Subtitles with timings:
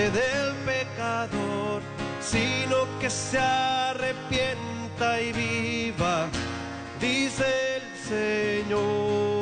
[0.00, 1.82] delante del pecador,
[2.20, 6.28] sino que se arrepienta y viva,
[7.00, 7.44] dice
[7.76, 9.40] el Señor.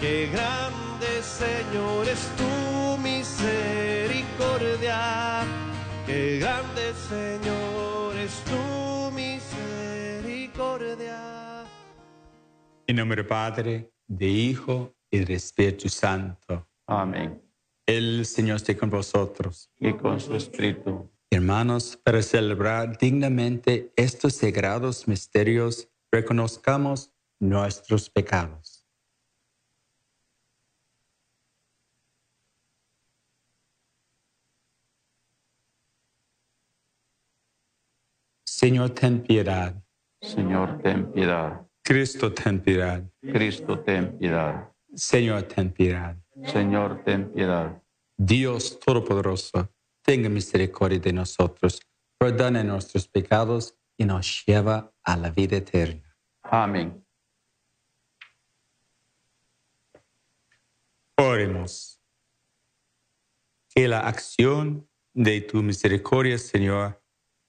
[0.00, 5.44] Qué grande Señor es tu misericordia,
[6.06, 11.66] qué grande Señor es tu misericordia.
[12.86, 16.68] En nombre del Padre, de Hijo y del Espíritu Santo.
[16.86, 17.41] Amén.
[17.86, 19.70] El Señor esté con vosotros.
[19.78, 21.10] Y con su espíritu.
[21.30, 28.86] Hermanos, para celebrar dignamente estos sagrados misterios, reconozcamos nuestros pecados.
[38.44, 39.82] Señor, ten piedad.
[40.20, 41.66] Señor, ten piedad.
[41.82, 43.02] Cristo, ten piedad.
[43.20, 44.71] Cristo, ten piedad.
[44.94, 46.16] Señor, ten piedad.
[46.44, 47.82] Señor, ten piedad.
[48.16, 49.70] Dios Todopoderoso,
[50.02, 51.80] tenga misericordia de nosotros,
[52.18, 56.16] perdona nuestros pecados y nos lleva a la vida eterna.
[56.42, 57.04] Amén.
[61.16, 62.00] Oremos.
[63.74, 67.02] Que la acción de tu misericordia, Señor,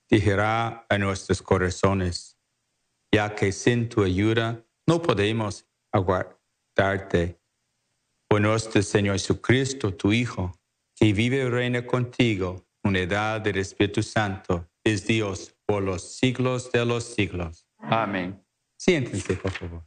[0.09, 2.37] dirigirá a nuestros corazones,
[3.11, 5.67] ya que sin tu ayuda no podemos
[6.75, 7.39] aguardarte.
[8.27, 10.51] Por nuestro Señor Jesucristo, tu Hijo,
[10.95, 16.85] que vive y reina contigo, unidad del Espíritu Santo, es Dios por los siglos de
[16.85, 17.67] los siglos.
[17.77, 18.43] Amén.
[18.77, 19.83] Siéntense, por favor.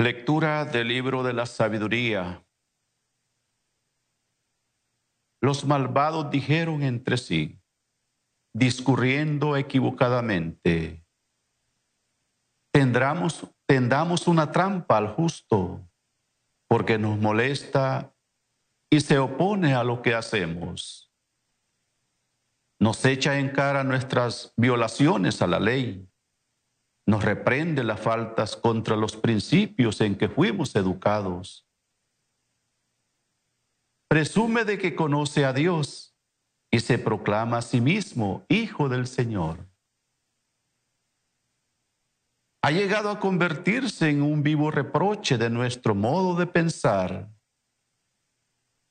[0.00, 2.42] Lectura del libro de la sabiduría.
[5.42, 7.60] Los malvados dijeron entre sí,
[8.54, 11.04] discurriendo equivocadamente,
[12.72, 15.86] tendremos, tendamos una trampa al justo,
[16.66, 18.16] porque nos molesta
[18.88, 21.12] y se opone a lo que hacemos.
[22.78, 26.09] Nos echa en cara nuestras violaciones a la ley
[27.10, 31.66] nos reprende las faltas contra los principios en que fuimos educados.
[34.08, 36.16] Presume de que conoce a Dios
[36.70, 39.68] y se proclama a sí mismo hijo del Señor.
[42.62, 47.28] Ha llegado a convertirse en un vivo reproche de nuestro modo de pensar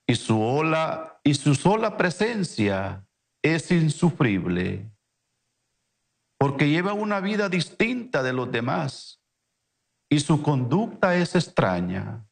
[0.06, 3.08] y su ola y su sola presencia
[3.42, 4.92] es insufrible
[6.40, 9.22] porque lleva una vida distinta de los demás
[10.10, 12.26] y su conducta es extraña.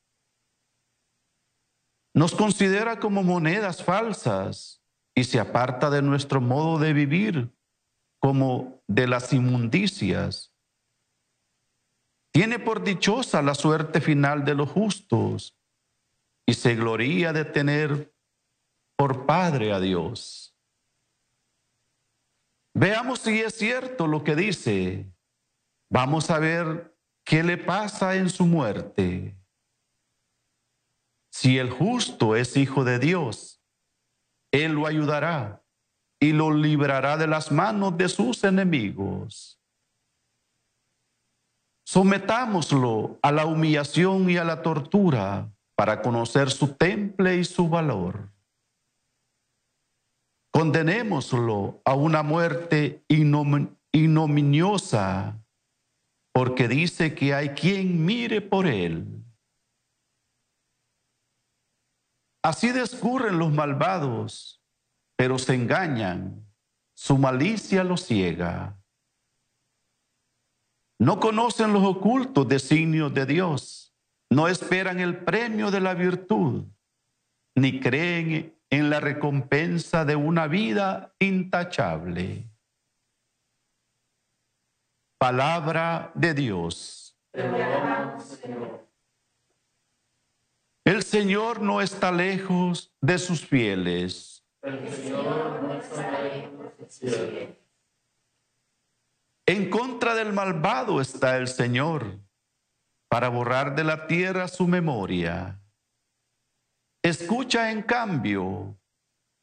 [2.15, 4.81] Nos considera como monedas falsas
[5.13, 7.53] y se aparta de nuestro modo de vivir
[8.19, 10.53] como de las inmundicias.
[12.33, 15.59] Tiene por dichosa la suerte final de los justos
[16.47, 18.15] y se gloría de tener
[18.95, 20.56] por Padre a Dios.
[22.77, 25.11] Veamos si es cierto lo que dice.
[25.89, 26.95] Vamos a ver
[27.25, 29.35] qué le pasa en su muerte.
[31.31, 33.63] Si el justo es hijo de Dios,
[34.51, 35.63] Él lo ayudará
[36.19, 39.59] y lo librará de las manos de sus enemigos.
[41.83, 48.36] Sometámoslo a la humillación y a la tortura para conocer su temple y su valor.
[50.57, 53.05] Condenémoslo a una muerte
[53.93, 55.39] ignominiosa,
[56.33, 59.23] porque dice que hay quien mire por él.
[62.41, 64.63] Así discurren los malvados,
[65.15, 66.43] pero se engañan,
[66.95, 68.81] su malicia los ciega.
[70.97, 73.93] No conocen los ocultos designios de Dios,
[74.31, 76.65] no esperan el premio de la virtud,
[77.53, 82.45] ni creen en la recompensa de una vida intachable.
[85.17, 87.17] Palabra de Dios.
[90.83, 94.45] El Señor no está lejos de sus fieles.
[99.45, 102.19] En contra del malvado está el Señor,
[103.09, 105.61] para borrar de la tierra su memoria.
[107.03, 108.77] Escucha en cambio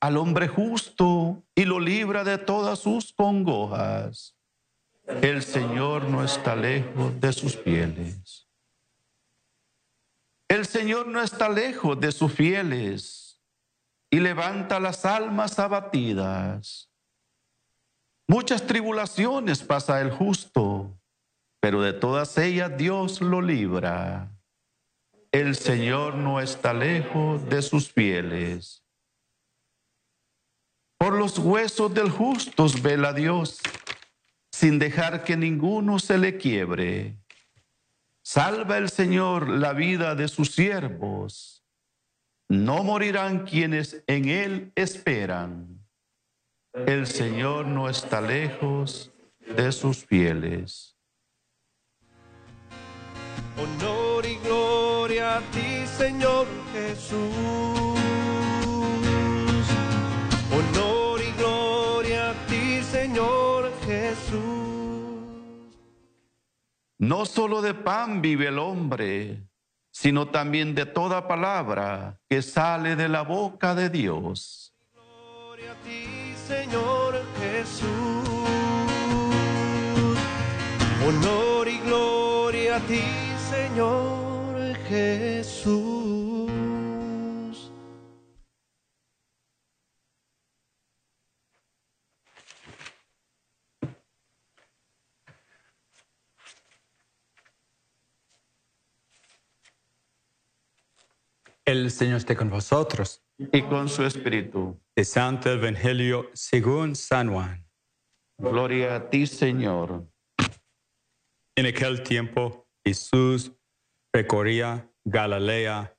[0.00, 4.36] al hombre justo y lo libra de todas sus congojas.
[5.06, 8.48] El Señor no está lejos de sus fieles.
[10.48, 13.42] El Señor no está lejos de sus fieles
[14.10, 16.90] y levanta las almas abatidas.
[18.28, 20.98] Muchas tribulaciones pasa el justo,
[21.60, 24.33] pero de todas ellas Dios lo libra.
[25.34, 28.84] El Señor no está lejos de sus fieles.
[30.96, 33.58] Por los huesos del justo vela Dios,
[34.52, 37.16] sin dejar que ninguno se le quiebre.
[38.22, 41.64] Salva el Señor la vida de sus siervos.
[42.48, 45.84] No morirán quienes en Él esperan.
[46.74, 49.10] El Señor no está lejos
[49.40, 50.96] de sus fieles.
[53.58, 57.18] Honor y gloria a ti, Señor Jesús.
[60.50, 64.40] Honor y gloria a ti, Señor Jesús.
[66.98, 69.46] No solo de pan vive el hombre,
[69.92, 74.72] sino también de toda palabra que sale de la boca de Dios.
[74.90, 77.90] Gloria a ti, Señor Jesús.
[81.06, 83.02] Honor y gloria a ti,
[83.50, 84.23] Señor
[84.88, 86.50] Jesús.
[101.64, 103.22] El Señor esté con vosotros.
[103.38, 104.78] Y con su espíritu.
[104.94, 107.66] De Santo Evangelio según San Juan.
[108.38, 110.06] Gloria a ti, Señor.
[111.56, 113.52] En aquel tiempo Jesús
[114.14, 115.98] recorría Galilea,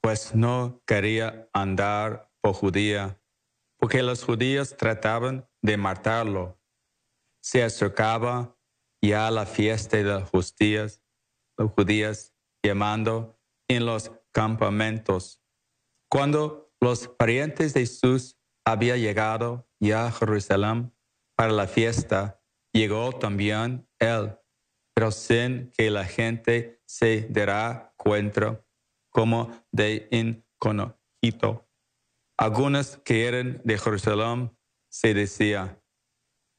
[0.00, 3.20] pues no quería andar por Judía,
[3.80, 6.62] porque los judíos trataban de matarlo.
[7.42, 8.56] Se acercaba
[9.02, 11.02] ya la fiesta de judíos,
[11.58, 12.32] los judíos
[12.64, 15.42] llamando en los campamentos.
[16.08, 20.94] Cuando los parientes de Jesús habían llegado ya a Jerusalén
[21.36, 22.40] para la fiesta,
[22.72, 24.38] llegó también él,
[24.98, 28.60] pero sin que la gente se diera cuenta
[29.10, 31.70] como de inconocido.
[32.36, 34.58] Algunos que eran de Jerusalén
[34.90, 35.80] se decía,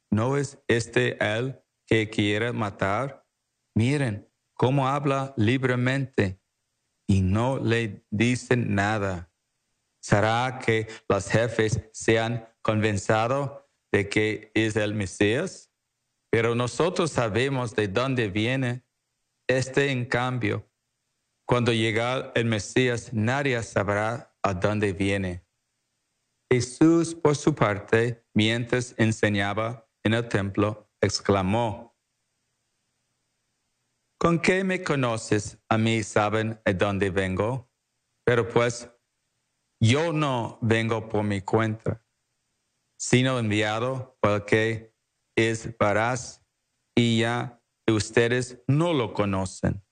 [0.10, 3.28] ¿no es este él que quiere matar?
[3.76, 6.42] Miren cómo habla libremente
[7.10, 9.34] y no le dicen nada.
[10.02, 15.69] ¿Será que los jefes se han convencido de que es el Mesías?
[16.32, 18.84] Pero nosotros sabemos de dónde viene
[19.48, 20.70] este en cambio.
[21.48, 25.44] Cuando llega el Mesías, nadie sabrá a dónde viene.
[26.52, 31.90] Jesús, por su parte, mientras enseñaba en el templo, exclamó,
[34.20, 35.60] ¿Con qué me conoces?
[35.70, 37.72] A mí saben a dónde vengo.
[38.26, 38.92] Pero pues
[39.82, 42.06] yo no vengo por mi cuenta,
[43.00, 44.89] sino enviado porque
[45.48, 46.44] es varaz
[46.96, 49.84] y ya ustedes no lo conocen.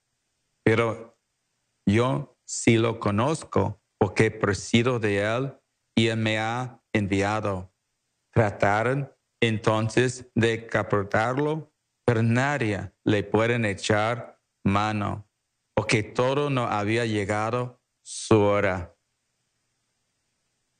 [0.63, 1.17] Pero
[1.87, 5.53] yo sí lo conozco porque presido de él
[5.95, 7.73] y él me ha enviado.
[8.33, 9.11] Trataron
[9.41, 11.71] entonces de capturarlo
[12.07, 15.29] pero nadie le pueden echar mano,
[15.75, 18.95] porque todo no había llegado su hora.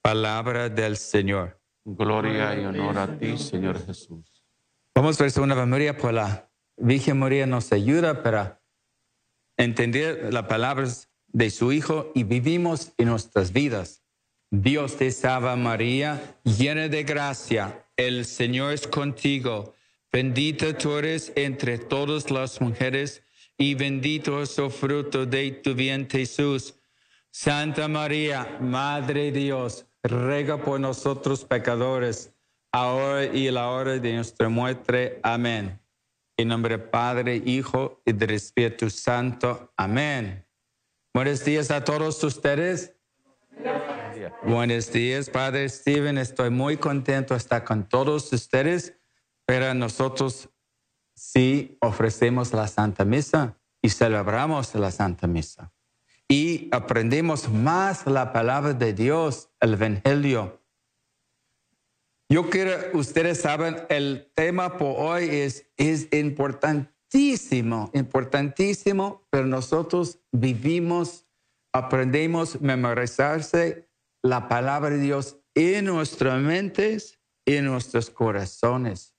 [0.01, 1.61] Palabra del Señor.
[1.83, 4.36] Gloria y honor a ti, Señor Jesús.
[4.97, 8.63] Vamos a ver una memoria por la Virgen María nos ayuda para
[9.55, 14.01] entender las palabras de su Hijo y vivimos en nuestras vidas.
[14.49, 19.75] Dios te salva María, llena de gracia, el Señor es contigo.
[20.11, 23.21] Bendita tú eres entre todas las mujeres
[23.55, 26.73] y bendito es el fruto de tu vientre Jesús.
[27.29, 32.33] Santa María, Madre de Dios, rega por nosotros pecadores,
[32.81, 35.19] ahora y a la hora de nuestra muerte.
[35.23, 35.79] Amén.
[36.37, 39.73] En nombre del Padre, Hijo y del Espíritu Santo.
[39.75, 40.45] Amén.
[41.13, 42.93] Buenos días a todos ustedes.
[44.43, 46.17] Buenos días, Padre Steven.
[46.17, 48.97] Estoy muy contento de estar con todos ustedes
[49.47, 50.49] pero nosotros
[51.15, 55.73] sí ofrecemos la Santa Misa y celebramos la Santa Misa.
[56.27, 60.61] Y aprendemos más la palabra de Dios, el Evangelio.
[62.29, 71.25] Yo quiero, ustedes saben, el tema por hoy es, es importantísimo, importantísimo, pero nosotros vivimos,
[71.71, 73.87] aprendemos a memorizarse
[74.21, 77.17] la palabra de Dios en nuestras mentes
[77.47, 79.15] en nuestros corazones.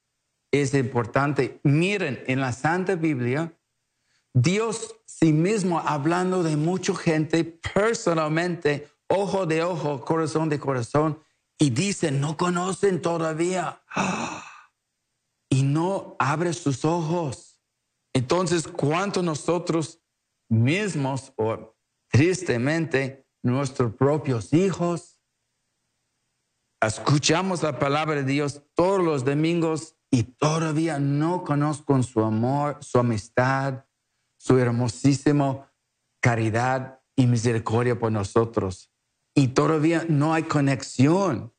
[0.52, 1.60] es importante.
[1.62, 3.52] Miren, en la Santa Biblia,
[4.34, 11.18] Dios sí mismo hablando de mucha gente personalmente, ojo de ojo, corazón de corazón,
[11.58, 13.82] y dice, no conocen todavía.
[15.50, 17.60] Y no abre sus ojos.
[18.12, 20.00] Entonces, ¿cuánto nosotros
[20.48, 21.76] mismos o
[22.10, 25.18] tristemente nuestros propios hijos
[26.80, 32.98] escuchamos la palabra de Dios todos los domingos y todavía no conozco su amor, su
[32.98, 33.84] amistad,
[34.38, 35.66] su hermosísimo
[36.20, 38.90] caridad y misericordia por nosotros.
[39.38, 41.54] Y todavía no hay conexión,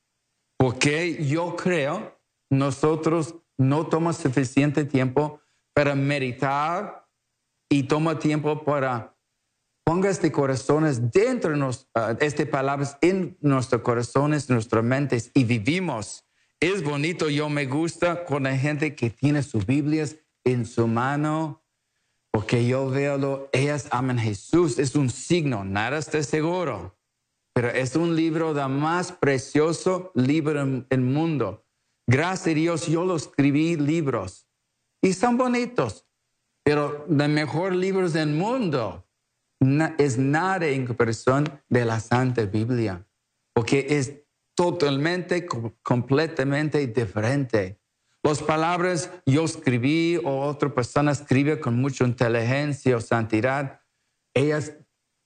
[0.58, 2.20] porque yo creo
[2.50, 5.40] nosotros no tomamos suficiente tiempo
[5.74, 7.08] para meditar
[7.70, 9.16] y toma tiempo para
[9.86, 15.46] ponga este corazones dentro de nos, uh, este palabras en nuestros corazones, nuestras mentes y
[15.46, 16.26] vivimos.
[16.60, 21.64] Es bonito, yo me gusta con la gente que tiene sus Biblias en su mano,
[22.30, 26.99] porque yo veo, lo, ellas aman Jesús, es un signo, nada está seguro,
[27.60, 31.66] pero es un libro de más precioso libro en el mundo.
[32.08, 34.48] Gracias a Dios, yo lo escribí libros
[35.02, 36.08] y son bonitos,
[36.64, 39.06] pero los mejores libros del mundo
[39.98, 43.06] es nada en comparación de la Santa Biblia,
[43.52, 44.14] porque es
[44.56, 45.46] totalmente,
[45.84, 47.78] completamente diferente.
[48.24, 53.82] Las palabras yo escribí o otra persona escribe con mucha inteligencia o santidad,
[54.34, 54.72] ellas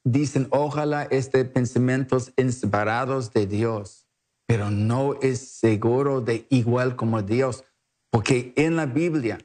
[0.03, 4.07] dicen, ojalá este pensamientos inspirados de Dios,
[4.48, 7.63] pero no es seguro de igual como Dios,
[8.12, 9.39] porque en la Biblia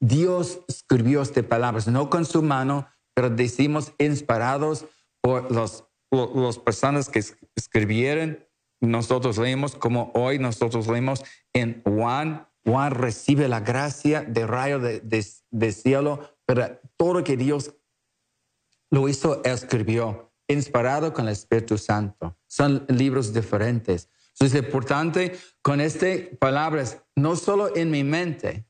[0.00, 4.86] Dios escribió estas palabras, no con su mano, pero decimos inspirados
[5.20, 7.22] por las los personas que
[7.56, 8.38] escribieron.
[8.80, 12.48] Nosotros leemos como hoy nosotros leemos en Juan.
[12.64, 15.00] Juan recibe la gracia de rayo de,
[15.50, 17.74] de, cielo, pero todo lo que Dios
[18.90, 22.36] lo hizo, escribió, inspirado con el Espíritu Santo.
[22.46, 24.08] Son libros diferentes.
[24.32, 28.66] Entonces es importante con estas palabras, no solo en mi mente,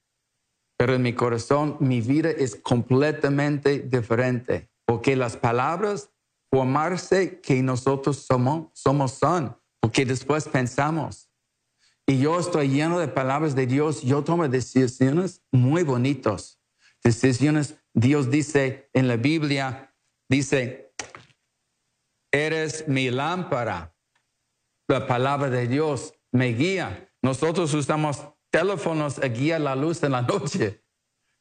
[0.76, 6.10] pero en mi corazón mi vida es completamente diferente, porque las palabras
[6.50, 11.30] formarse que nosotros somos, somos son, porque después pensamos.
[12.06, 16.60] Y yo estoy lleno de palabras de Dios, yo tomo decisiones muy bonitos.
[17.02, 19.93] Decisiones, Dios dice en la Biblia,
[20.34, 20.92] dice,
[22.32, 23.94] eres mi lámpara.
[24.88, 27.08] La palabra de Dios me guía.
[27.22, 30.84] Nosotros usamos teléfonos a guiar la luz en la noche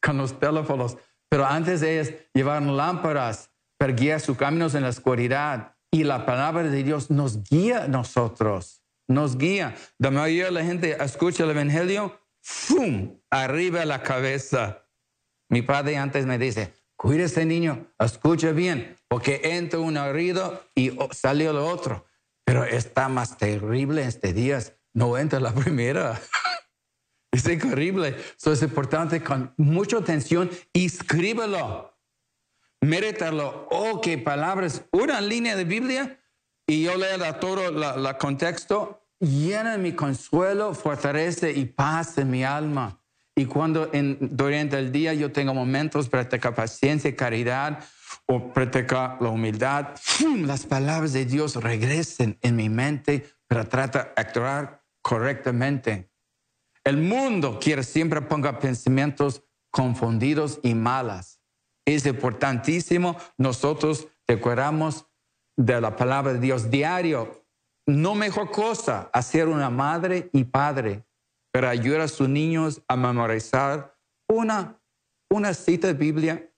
[0.02, 0.98] con los teléfonos,
[1.30, 6.64] pero antes ellos llevaron lámparas para guiar sus caminos en la oscuridad y la palabra
[6.64, 9.76] de Dios nos guía a nosotros, nos guía.
[9.98, 13.20] La mayoría de la gente escucha el Evangelio, ¡fum!
[13.30, 14.88] arriba la cabeza.
[15.50, 21.52] Mi padre antes me dice, cuídese niño, escucha bien, porque entra un oído y salió
[21.52, 22.06] el otro.
[22.46, 24.60] Pero está más terrible este día,
[24.94, 26.20] no entra la primera.
[27.30, 28.16] Es increíble.
[28.38, 30.50] Eso es importante con mucha atención.
[30.72, 31.94] Escríbelo.
[32.80, 33.68] Méretalo.
[33.70, 34.86] Oh, qué palabras.
[34.92, 36.22] Una línea de Biblia
[36.66, 39.06] y yo leo todo el contexto.
[39.20, 43.03] Llena mi consuelo, fortalece y paz en mi alma.
[43.36, 47.84] Y cuando en, durante el día yo tengo momentos para practicar paciencia y caridad
[48.28, 49.96] o practicar la humildad,
[50.42, 56.12] las palabras de Dios regresen en mi mente para tratar de actuar correctamente.
[56.84, 61.40] El mundo quiere siempre ponga pensamientos confundidos y malas.
[61.86, 65.08] Es importantísimo nosotros recordamos
[65.58, 67.46] de la palabra de Dios diario.
[67.86, 71.04] No mejor cosa hacer una madre y padre
[71.54, 73.96] para ayudar a sus niños a memorizar
[74.28, 74.82] una,
[75.30, 76.50] una cita de Biblia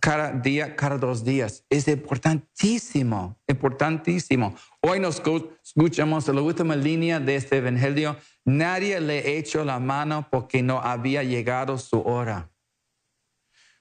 [0.00, 1.64] cada día, cada dos días.
[1.68, 4.54] Es importantísimo, importantísimo.
[4.80, 5.20] Hoy nos
[5.64, 8.16] escuchamos la última línea de este evangelio.
[8.44, 12.48] Nadie le echó la mano porque no había llegado su hora.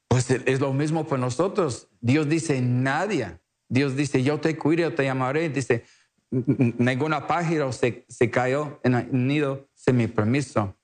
[0.07, 1.89] Pues es lo mismo para nosotros.
[2.01, 3.39] Dios dice, nadie.
[3.69, 5.49] Dios dice, yo te cuido, te llamaré.
[5.49, 5.83] Dice,
[6.31, 10.75] ninguna página se, se cayó en el nido sin mi permiso.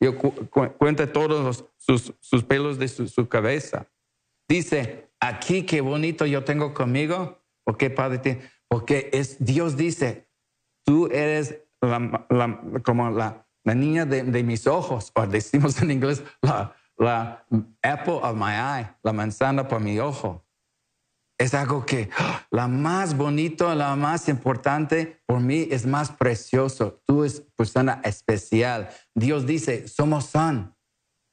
[0.00, 3.86] Yo cuenta todos sus, sus, pelos de su cabeza.
[4.48, 7.42] Dice, aquí qué bonito yo tengo conmigo.
[7.64, 8.40] ¿Por qué, Padre?
[8.68, 10.28] Porque es, Dios dice,
[10.84, 11.62] tú eres
[12.84, 17.44] como la, la niña de, de, mis ojos, o decimos en inglés, la, la
[17.82, 20.44] apple of my eye, la manzana por mi ojo.
[21.38, 22.10] Es algo que
[22.50, 27.00] la más bonito, la más importante por mí es más precioso.
[27.06, 28.90] Tú es persona especial.
[29.14, 30.74] Dios dice, somos son.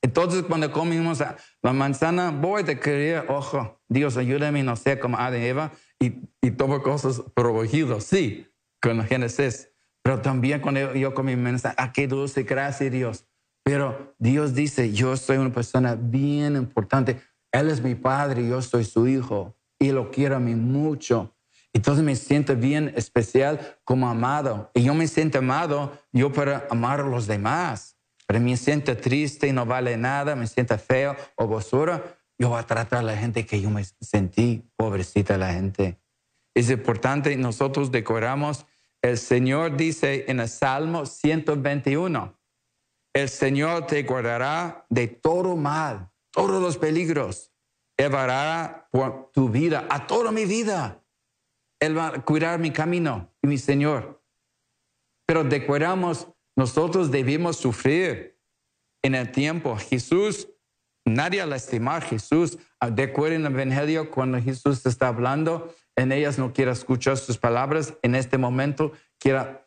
[0.03, 1.24] Entonces, cuando comimos
[1.63, 6.21] la manzana, voy de querer, ojo, Dios ayúdame, no sé, como Adán y Eva, y,
[6.39, 8.47] y todo cosas prohibidas, sí,
[8.79, 9.71] con Génesis.
[10.03, 13.25] Pero también cuando yo, comí manzana, ah, qué dulce, gracias Dios.
[13.63, 17.19] Pero Dios dice, yo soy una persona bien importante.
[17.51, 21.36] Él es mi padre, yo soy su hijo y lo quiero a mí mucho.
[21.74, 24.72] Entonces me siento bien especial como amado.
[24.74, 27.98] Y yo me siento amado yo para amar a los demás.
[28.27, 32.60] Pero me siento triste y no vale nada, me siento feo o basura, yo voy
[32.60, 36.00] a tratar a la gente que yo me sentí, pobrecita la gente.
[36.53, 38.65] Es importante, nosotros decoramos,
[39.01, 42.38] el Señor dice en el Salmo 121,
[43.13, 47.51] el Señor te guardará de todo mal, todos los peligros.
[47.97, 51.01] Por tu vida, a toda mi vida.
[51.79, 54.21] Él va a cuidar mi camino y mi Señor.
[55.25, 58.39] Pero decoramos nosotros debemos sufrir
[59.03, 59.75] en el tiempo.
[59.77, 60.47] Jesús,
[61.05, 62.57] nadie lastimar a Jesús.
[62.79, 67.17] Ah, de acuerdo en el Evangelio, cuando Jesús está hablando, en ellas no quiere escuchar
[67.17, 67.93] sus palabras.
[68.01, 69.59] En este momento quiere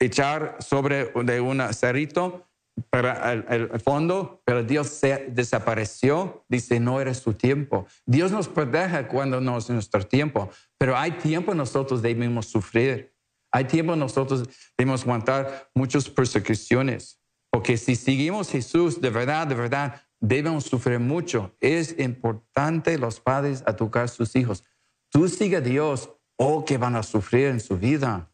[0.00, 2.48] echar sobre de un cerrito
[2.90, 6.44] para el, fondo, pero Dios se desapareció.
[6.48, 7.86] Dice, no era su tiempo.
[8.06, 13.14] Dios nos protege cuando no es nuestro tiempo, pero hay tiempo nosotros debemos sufrir.
[13.52, 14.48] Hay tiempo nosotros
[14.78, 21.54] debemos aguantar muchas persecuciones, porque si seguimos Jesús de verdad, de verdad, debemos sufrir mucho.
[21.60, 24.64] Es importante los padres a tocar a sus hijos.
[25.10, 28.30] Tú sigue a Dios o que van a sufrir en su vida.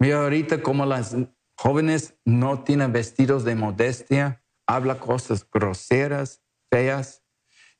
[0.00, 1.16] Mira ahorita como las
[1.56, 7.22] jóvenes no tienen vestidos de modestia, habla cosas groseras, feas,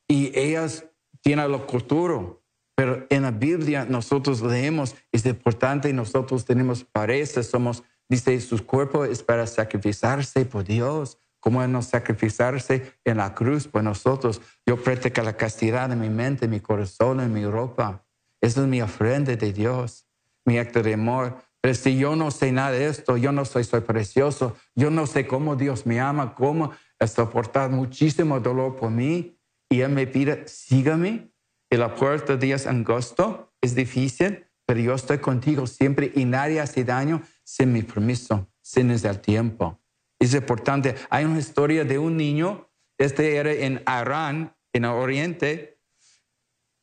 [0.09, 0.87] y ellas
[1.21, 2.45] tienen lo culturo.
[2.75, 8.65] Pero en la Biblia nosotros leemos, es importante, y nosotros tenemos parece, somos, dice, su
[8.67, 14.41] cuerpo es para sacrificarse por Dios, como no sacrificarse en la cruz por nosotros.
[14.67, 18.05] Yo practico la castidad en mi mente, mi corazón, en mi ropa.
[18.41, 20.07] Eso es mi ofrenda de Dios,
[20.45, 21.37] mi acto de amor.
[21.67, 25.05] Pero si yo no sé nada de esto, yo no soy, soy precioso, yo no
[25.05, 26.71] sé cómo Dios me ama, cómo
[27.05, 29.37] soportar muchísimo dolor por mí,
[29.69, 31.33] y Él me pide, sígame,
[31.69, 36.61] y la puerta de Dios angosto es difícil, pero yo estoy contigo siempre y nadie
[36.61, 39.81] hace daño sin mi permiso, sin el tiempo.
[40.21, 40.95] Es importante.
[41.11, 45.76] Hay una historia de un niño, este era en Arán, en el oriente.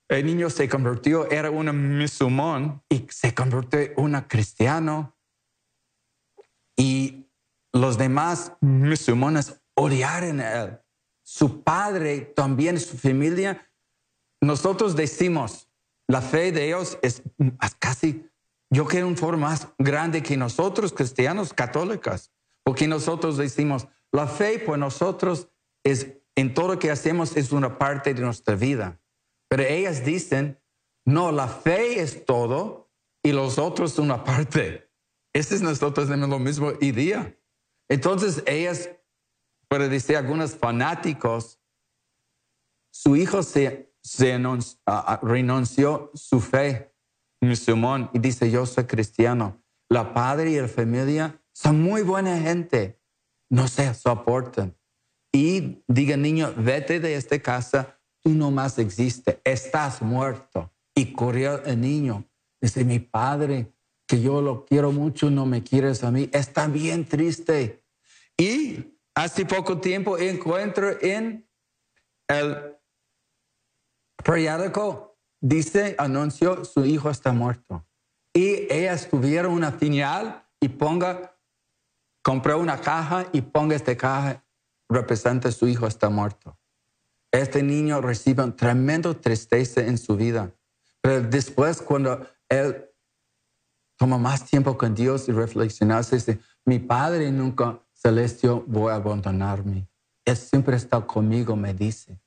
[0.09, 5.17] El niño se convirtió, era un musulmán y se convirtió en un cristiano.
[6.77, 7.29] Y
[7.71, 10.79] los demás musulmanes odiaron a él.
[11.23, 13.71] Su padre, también su familia,
[14.41, 15.69] nosotros decimos,
[16.07, 17.23] la fe de ellos es
[17.79, 18.29] casi,
[18.69, 22.31] yo creo, un forma más grande que nosotros, cristianos católicos,
[22.63, 25.47] porque nosotros decimos, la fe por nosotros
[25.83, 28.99] es, en todo lo que hacemos, es una parte de nuestra vida.
[29.53, 30.59] Pero ellas dicen,
[31.05, 32.91] no, la fe es todo
[33.23, 34.89] y los otros una parte.
[35.31, 37.37] Ese es nosotros tenemos lo mismo idea.
[37.87, 38.89] Entonces ellas,
[39.67, 41.61] para decir algunos fanáticos,
[42.91, 44.39] su hijo se se
[45.21, 46.91] renunció su fe
[47.39, 49.63] musulmán y dice, yo soy cristiano.
[49.87, 52.99] La padre y la familia son muy buena gente,
[53.51, 54.75] no se soportan.
[55.31, 60.71] Y diga, niño, vete de esta casa, tú no más existes, estás muerto.
[60.95, 62.25] Y corrió el niño.
[62.61, 63.73] Dice, mi padre,
[64.07, 67.83] que yo lo quiero mucho, no me quieres a mí, está bien triste.
[68.37, 71.47] Y hace poco tiempo encuentro en
[72.27, 72.77] el
[74.23, 77.85] periódico dice, anunció, su hijo está muerto.
[78.33, 81.37] Y ellas tuvieron una señal y ponga,
[82.23, 84.43] compró una caja y ponga esta caja,
[84.89, 86.57] representa su hijo está muerto.
[87.33, 90.53] Este niño recibe un tremendo tristeza en su vida.
[91.01, 92.85] Pero después, cuando él
[93.97, 99.87] toma más tiempo con Dios y reflexionarse, dice, mi Padre nunca celestial voy a abandonarme.
[100.23, 102.19] Él siempre está conmigo, me dice.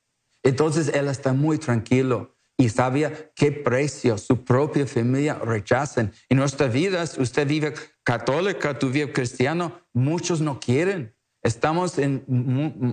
[0.43, 6.13] Entonces él está muy tranquilo y sabía qué precio su propia familia rechazan.
[6.29, 11.15] En nuestras vidas, usted vive católica, tú vives cristiano, muchos no quieren.
[11.43, 12.25] Estamos en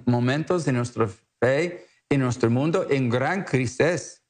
[0.06, 4.24] momentos de nuestra fe, en nuestro mundo, en gran crisis.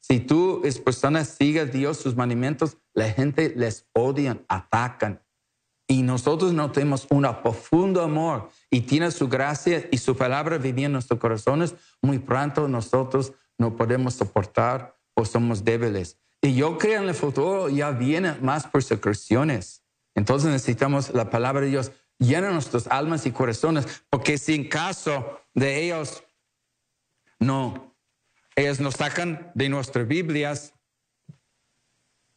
[0.00, 5.22] Si tú es persona, sigue a Dios, sus mandamientos, la gente les odia, atacan.
[5.86, 10.86] Y nosotros no tenemos un profundo amor y tiene su gracia y su palabra viviendo
[10.86, 16.18] en nuestros corazones, muy pronto nosotros no podemos soportar o somos débiles.
[16.42, 19.82] Y yo creo en el futuro ya vienen más persecuciones.
[20.14, 25.40] Entonces necesitamos la palabra de Dios llena nuestras almas y corazones, porque si en caso
[25.54, 26.22] de ellos,
[27.44, 27.96] no,
[28.56, 30.74] ellos nos sacan de nuestras Biblias.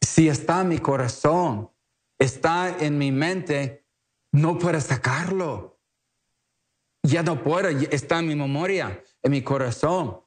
[0.00, 1.70] Si está en mi corazón,
[2.18, 3.86] está en mi mente,
[4.32, 5.80] no puedo sacarlo.
[7.02, 10.20] Ya no puedo, está en mi memoria, en mi corazón.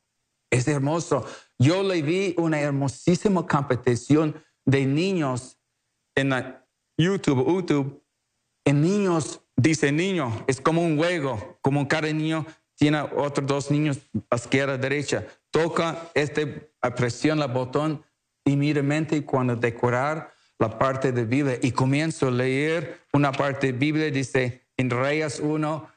[0.49, 1.25] Es hermoso.
[1.59, 5.59] Yo le vi una hermosísima competición de niños
[6.15, 6.33] en
[6.97, 8.03] YouTube, YouTube.
[8.65, 12.45] En niños, dice niño, es como un juego, como cada niño
[12.81, 13.99] tiene otros dos niños
[14.31, 15.23] a izquierda, derecha.
[15.51, 18.03] Toca este, presiona el botón
[18.43, 24.09] inmediatamente cuando decorar la parte de Biblia y comienzo a leer una parte de Biblia,
[24.09, 25.89] dice en Reyes 1,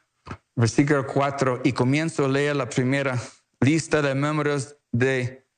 [0.56, 3.18] versículo 4, y comienzo a leer la primera
[3.60, 5.48] lista de miembros de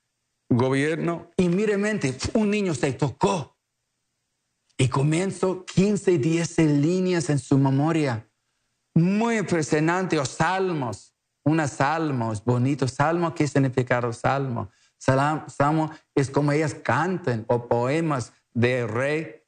[0.48, 3.58] gobierno, y inmediatamente un niño se tocó
[4.78, 8.30] y comienzo 15, 10 líneas en su memoria.
[8.94, 11.15] Muy impresionante, o salmos,
[11.46, 12.90] unos salmos bonitos.
[12.90, 14.68] Salmo, ¿qué significa el salmo?
[14.98, 19.42] Salmo es como ellas cantan, o poemas de rey.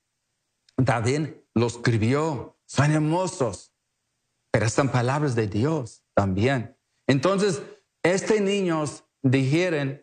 [0.77, 3.73] David lo escribió, son hermosos,
[4.53, 6.77] pero son palabras de Dios también.
[7.09, 7.63] Entonces,
[8.05, 10.01] este niños dijeron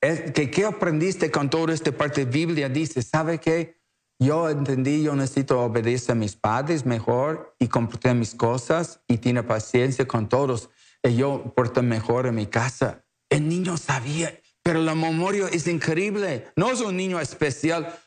[0.00, 2.70] que qué aprendiste con toda esta parte de Biblia.
[2.70, 3.78] Dice, ¿sabe qué?
[4.20, 9.42] Yo entendí, yo necesito obedecer a mis padres mejor y comportar mis cosas y tiene
[9.42, 10.70] paciencia con todos.
[11.02, 13.04] Yo porto mejor en mi casa.
[13.30, 16.50] El niño sabía, pero la memoria es increíble.
[16.56, 17.98] No es un niño especial.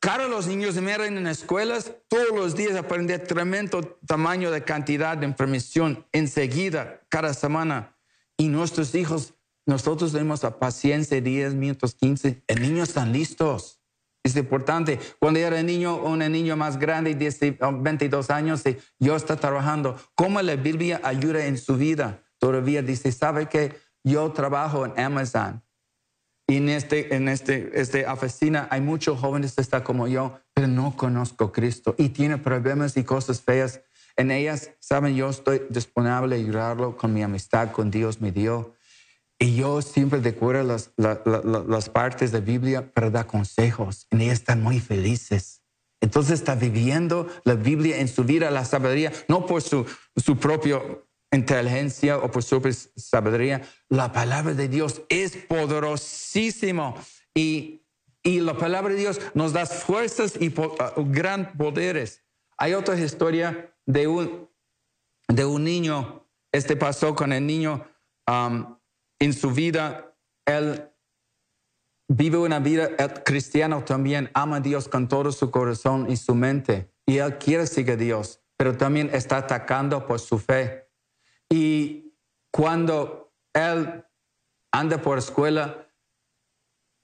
[0.00, 5.26] Cada los niños miran en escuelas, todos los días aprenden tremendo tamaño de cantidad de
[5.26, 7.98] información enseguida, cada semana.
[8.38, 9.34] Y nuestros hijos,
[9.66, 12.42] nosotros tenemos la paciencia 10 minutos, 15.
[12.46, 13.82] El niño están listos.
[14.22, 14.98] Es importante.
[15.18, 18.62] Cuando era niño, un niño más grande, 22 años,
[18.98, 20.00] yo está trabajando.
[20.14, 22.22] ¿Cómo la Biblia ayuda en su vida?
[22.40, 25.62] Todavía dice, ¿sabe que yo trabajo en Amazon?
[26.48, 30.66] Y en, este, en este, esta oficina hay muchos jóvenes que están como yo, pero
[30.66, 33.82] no conozco a Cristo y tiene problemas y cosas feas
[34.16, 38.74] en ellas, saben, yo estoy disponible a ayudarlo con mi amistad con Dios me dio.
[39.38, 44.06] Y yo siempre recuerdo las, las partes de Biblia para dar consejos.
[44.10, 45.62] En ellas están muy felices.
[46.02, 50.80] Entonces está viviendo la Biblia en su vida, la sabiduría, no por su, su propia
[51.32, 52.60] inteligencia o por su
[52.96, 53.62] sabiduría.
[53.88, 56.96] La palabra de Dios es poderosísimo
[57.34, 57.86] y,
[58.22, 62.24] y la palabra de Dios nos da fuerzas y uh, gran poderes.
[62.56, 64.50] Hay otra historia de un,
[65.28, 67.86] de un niño, este pasó con el niño
[69.18, 70.16] en su vida,
[70.46, 70.88] él
[72.08, 76.92] vive una vida cristiana también, ama a Dios con todo su corazón y su mente,
[77.06, 80.89] y él quiere seguir a Dios, pero también está atacando por su fe.
[81.50, 82.14] Y
[82.52, 84.04] cuando él
[84.72, 85.88] anda por escuela,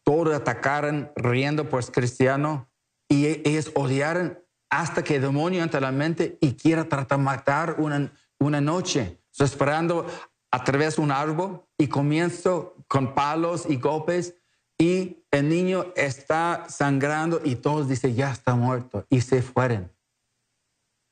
[0.05, 2.71] todos atacaron riendo por cristiano
[3.09, 4.39] y ellos odiaron
[4.71, 8.61] hasta que el demonio entra a la mente y quiera tratar de matar una, una
[8.61, 9.21] noche.
[9.33, 10.07] Estoy esperando
[10.51, 14.35] a través de un árbol y comienzo con palos y golpes
[14.79, 19.93] y el niño está sangrando y todos dicen, ya está muerto y se fueron.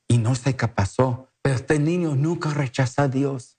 [0.09, 3.59] Y no sé qué pasó, pero este niño nunca rechazó a Dios.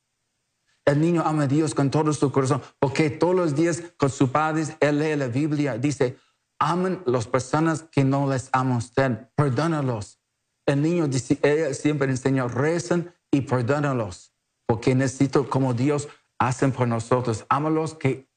[0.86, 4.32] El niño ama a Dios con todo su corazón, porque todos los días con sus
[4.32, 6.18] padres él lee la Biblia, dice,
[6.60, 10.20] amen las personas que no les ama usted, perdónalos.
[10.66, 14.34] El niño siempre enseñó, rezan y perdónalos,
[14.66, 16.08] porque necesito como Dios
[16.40, 17.46] hacen por nosotros.
[17.50, 18.28] Ámalos que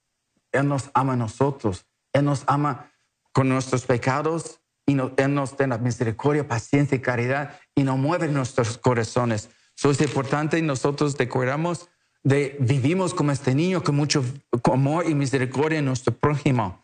[0.52, 1.86] Él nos ama a nosotros.
[2.12, 2.92] Él nos ama
[3.32, 8.78] con nuestros pecados y Él nos da misericordia, paciencia y caridad y nos mueve nuestros
[8.78, 9.50] corazones.
[9.76, 11.90] Eso es importante y nosotros decoramos
[12.22, 14.24] de vivimos como este niño con mucho
[14.64, 16.82] amor y misericordia en nuestro prójimo.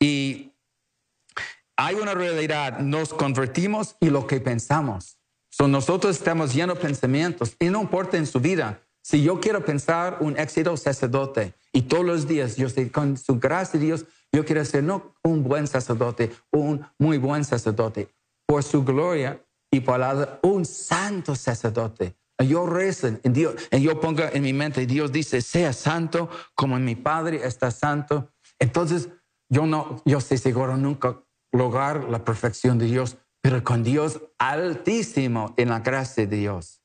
[0.00, 0.52] Y
[1.76, 5.18] hay una realidad, nos convertimos y lo que pensamos.
[5.50, 8.80] So nosotros estamos llenos de pensamientos y no importa en su vida.
[9.02, 13.38] Si yo quiero pensar un éxito sacerdote y todos los días yo sé, con su
[13.38, 18.08] gracia Dios, yo quiero ser no un buen sacerdote, un muy buen sacerdote,
[18.46, 22.16] por su gloria y la un santo sacerdote.
[22.38, 26.78] Yo rezo en Dios, y yo pongo en mi mente, Dios dice, sea santo como
[26.78, 28.32] mi Padre está santo.
[28.58, 29.10] Entonces,
[29.48, 35.54] yo no, yo estoy seguro nunca lograr la perfección de Dios, pero con Dios altísimo
[35.56, 36.82] en la gracia de Dios.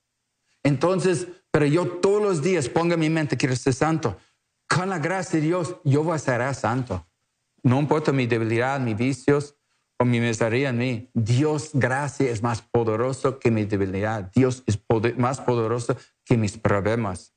[0.63, 4.17] Entonces, pero yo todos los días pongo en mi mente, quiero ser santo.
[4.69, 7.06] Con la gracia de Dios, yo voy a ser santo.
[7.67, 9.57] No importa mi debilidad, mis vicios
[9.99, 11.09] o mi miseria en mí.
[11.13, 14.31] Dios, gracia es más poderoso que mi debilidad.
[14.33, 14.79] Dios es
[15.17, 17.33] más poderoso que mis problemas.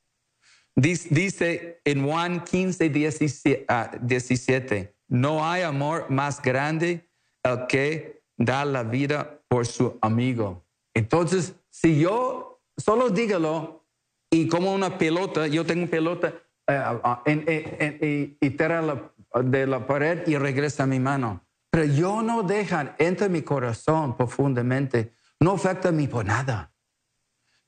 [0.73, 7.09] Dice, en Juan 15, 17, ah, 17, no hay amor más grande
[7.43, 10.65] el que da la vida por su amigo.
[10.95, 13.85] Entonces, si yo solo dígalo
[14.31, 16.29] y como una pelota, yo tengo pelota
[16.69, 19.11] eh, ah, en, en- en- y, y tira la-
[19.43, 21.45] de la pared y regresa a mi mano.
[21.69, 26.73] Pero yo no dejan, entra en mi corazón profundamente, no afecta a mí por nada.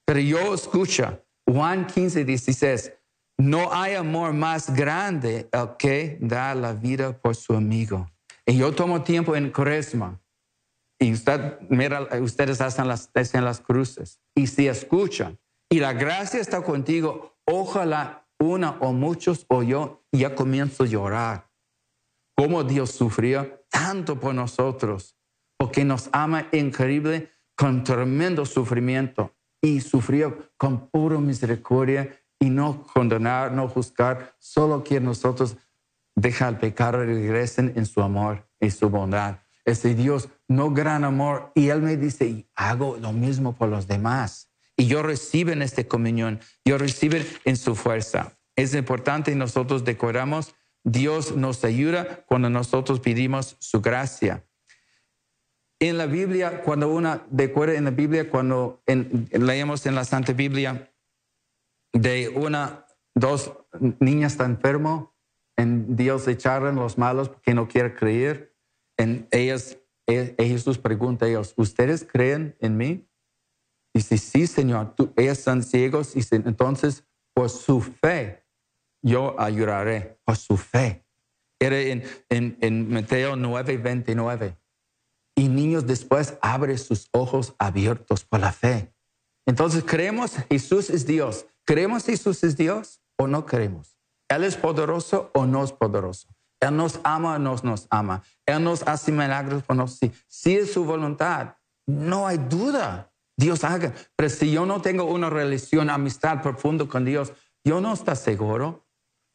[0.06, 2.92] Pero yo escucha, Juan 15, 16,
[3.38, 8.10] no hay amor más grande el que da la vida por su amigo.
[8.46, 10.20] Y yo tomo tiempo en Cuaresma.
[11.00, 11.60] Y usted,
[12.22, 14.20] ustedes hacen las, hacen las cruces.
[14.36, 20.36] Y si escuchan, y la gracia está contigo, ojalá una o muchos o yo ya
[20.36, 21.50] comienzo a llorar.
[22.36, 25.16] Cómo Dios sufrió tanto por nosotros,
[25.58, 33.52] porque nos ama increíble con tremendo sufrimiento y sufrió con pura misericordia y no condenar,
[33.54, 35.58] no juzgar, solo que nosotros
[36.16, 39.40] deja el pecado y regresen en su amor y su bondad.
[39.66, 41.52] Ese Dios, no gran amor.
[41.56, 44.50] Y Él me dice, hago lo mismo por los demás.
[44.76, 48.38] Y yo recibo en esta comunión, yo recibo en su fuerza.
[48.56, 54.46] Es importante y nosotros decoramos, Dios nos ayuda cuando nosotros pedimos su gracia.
[55.80, 60.34] En la Biblia, cuando una decora en la Biblia, cuando en- leemos en la Santa
[60.34, 60.94] Biblia
[61.94, 63.54] de una, dos
[64.00, 65.16] niñas están enfermo,
[65.58, 68.56] en Dios echaron los malos porque no quiere creer.
[68.98, 73.08] En ellas, e- Jesús pregunta a ellos, ¿ustedes creen en mí?
[73.94, 76.14] Dice, sí, Señor, tú, ellas son ciegos.
[76.16, 78.43] Dice, entonces, por su fe,
[79.04, 81.06] yo ayudaré, por su fe.
[81.60, 84.58] Era en, en, en Mateo 9, 29.
[85.36, 88.94] Y niños después abre sus ojos abiertos por la fe.
[89.46, 91.46] Entonces, ¿creemos Jesús es Dios?
[91.66, 93.98] ¿Creemos Jesús es Dios o no creemos?
[94.30, 96.28] ¿Él es poderoso o no es poderoso?
[96.60, 98.24] Él nos ama o no nos ama.
[98.46, 99.88] Él nos hace milagros o no.
[99.88, 103.12] Si, si es su voluntad, no hay duda.
[103.38, 103.94] Dios haga.
[104.16, 107.34] Pero si yo no tengo una relación, amistad profunda con Dios,
[107.66, 108.83] yo no estoy seguro.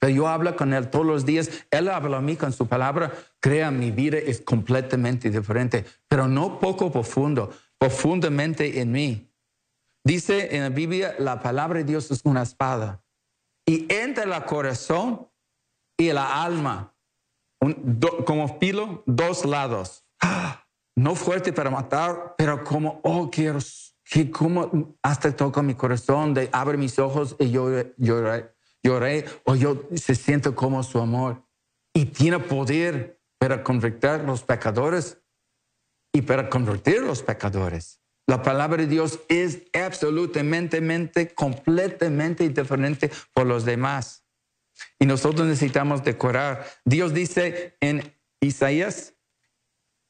[0.01, 1.51] Pero yo hablo con Él todos los días.
[1.71, 3.13] Él habla a mí con su palabra.
[3.41, 9.33] Crea, mi vida es completamente diferente, pero no poco profundo, profundamente en mí.
[10.05, 13.03] Dice en la Biblia, la palabra de Dios es una espada.
[13.67, 15.29] Y entre el corazón
[15.99, 16.95] y la alma,
[17.61, 20.05] un- do- como filo, dos lados.
[20.97, 23.61] No fuerte para matar, pero como, oh, quiero,
[24.05, 28.53] que como hasta toca mi corazón, de abre mis ojos y yo lloré,
[28.89, 31.43] lloré, o yo se siento como su amor.
[31.95, 35.19] Y tiene poder para convertir los pecadores
[36.13, 38.01] y para convertir los pecadores.
[38.27, 44.25] La palabra de Dios es absolutamente, mente, completamente diferente por los demás.
[44.99, 46.67] Y nosotros necesitamos decorar.
[46.85, 49.15] Dios dice en Isaías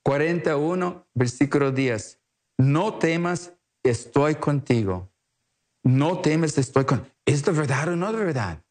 [0.05, 2.21] 41, versículo 10,
[2.59, 5.13] no temas, estoy contigo.
[5.85, 7.07] No temas, estoy con.
[7.25, 8.65] ¿Es de verdad o no de verdad?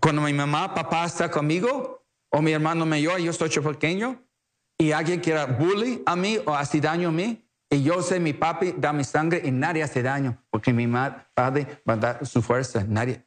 [0.00, 4.22] Cuando mi mamá, papá está conmigo, o mi hermano mayor, yo soy pequeño,
[4.78, 8.32] y alguien quiera bully a mí o hace daño a mí, y yo sé mi
[8.32, 10.86] papi da mi sangre y nadie hace daño, porque mi
[11.34, 12.84] padre va a dar su fuerza.
[12.88, 13.26] Nadie,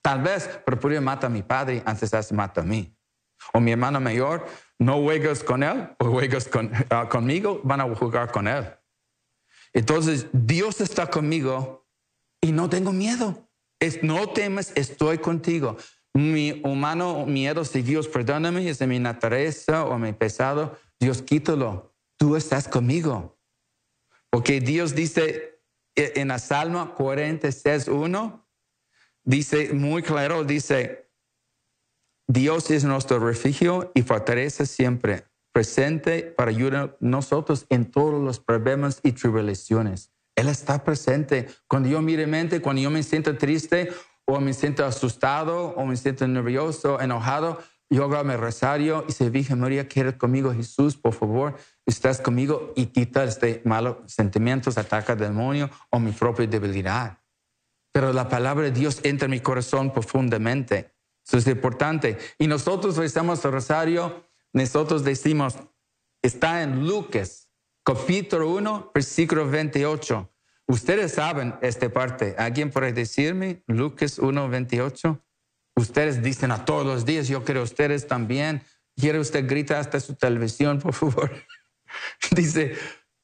[0.00, 2.96] tal vez, pero primero mata a mi padre antes de mata a mí.
[3.52, 4.46] O mi hermano mayor,
[4.78, 8.66] no juegas con él o juegas con, ah, conmigo, van a jugar con él.
[9.72, 11.86] Entonces, Dios está conmigo
[12.40, 13.45] y no tengo miedo.
[13.80, 15.76] Es, no temas, estoy contigo.
[16.14, 21.94] Mi humano miedo, si Dios perdóname, es de mi naturaleza o mi pesado, Dios quítalo.
[22.16, 23.38] Tú estás conmigo.
[24.30, 25.60] Porque Dios dice
[25.94, 28.48] eh, en la Salmo 46, 1,
[29.24, 31.10] dice muy claro, dice,
[32.26, 38.40] Dios es nuestro refugio y fortaleza siempre, presente para ayudar a nosotros en todos los
[38.40, 40.15] problemas y tribulaciones.
[40.36, 41.48] Él está presente.
[41.66, 43.90] Cuando yo mire mente, cuando yo me siento triste
[44.24, 49.30] o me siento asustado o me siento nervioso, enojado, yo hago mi rosario y se
[49.30, 55.14] Virgen María, quiere conmigo Jesús, por favor, estás conmigo y quita este malos sentimientos, ataca
[55.14, 57.18] al demonio o mi propia debilidad
[57.96, 60.92] pero la palabra de Dios entra en mi corazón profundamente.
[61.26, 62.18] Eso es importante.
[62.38, 64.22] Y nosotros rezamos el rosario,
[64.52, 65.56] nosotros decimos,
[66.20, 67.45] está en Lucas,
[67.86, 70.28] capítulo 1, versículo 28.
[70.66, 72.34] Ustedes saben esta parte.
[72.36, 75.24] ¿Alguien puede decirme Lucas 1, 28?
[75.76, 78.60] Ustedes dicen a todos los días, yo creo ustedes también.
[78.96, 81.30] ¿Quiere usted gritar hasta su televisión, por favor?
[82.32, 82.76] Dice,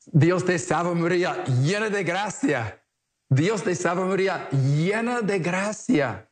[0.07, 2.85] Dios te salve María, llena de gracia.
[3.29, 6.31] Dios te salve María, llena de gracia.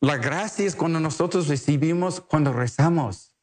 [0.00, 3.34] la gracia es cuando nosotros recibimos, cuando rezamos.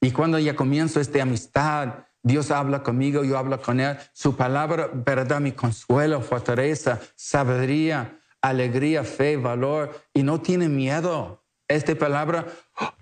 [0.00, 3.96] Y cuando ya comienzo esta amistad, Dios habla conmigo, yo hablo con Él.
[4.12, 9.94] Su palabra, verdad, mi consuelo, fortaleza, sabiduría, alegría, fe, valor.
[10.12, 11.44] Y no tiene miedo.
[11.68, 12.44] Esta palabra,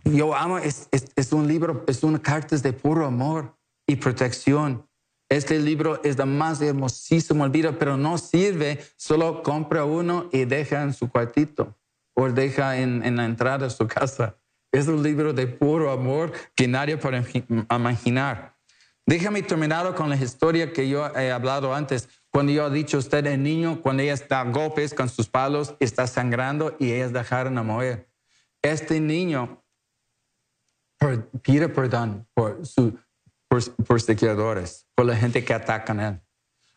[0.05, 0.91] yo amo, es,
[1.33, 3.57] un libro, es una carta de puro amor
[3.87, 4.87] y protección.
[5.31, 10.83] Este libro es de más hermosísimo libro, pero no sirve, solo compra uno y deja
[10.83, 11.75] en su cuartito
[12.15, 14.37] o deja en, en la entrada de su casa.
[14.71, 17.25] Es un libro de puro amor que nadie puede
[17.71, 18.54] imaginar.
[19.07, 22.09] Déjame terminar con la historia que yo he hablado antes.
[22.31, 26.07] Cuando yo he dicho usted, el niño, cuando ella está golpes con sus palos, está
[26.07, 28.09] sangrando y ellas dejaron a morir.
[28.63, 29.63] Este niño
[31.43, 32.95] pide perdón por sus
[33.87, 36.21] perseguidores, por la gente que atacan a él.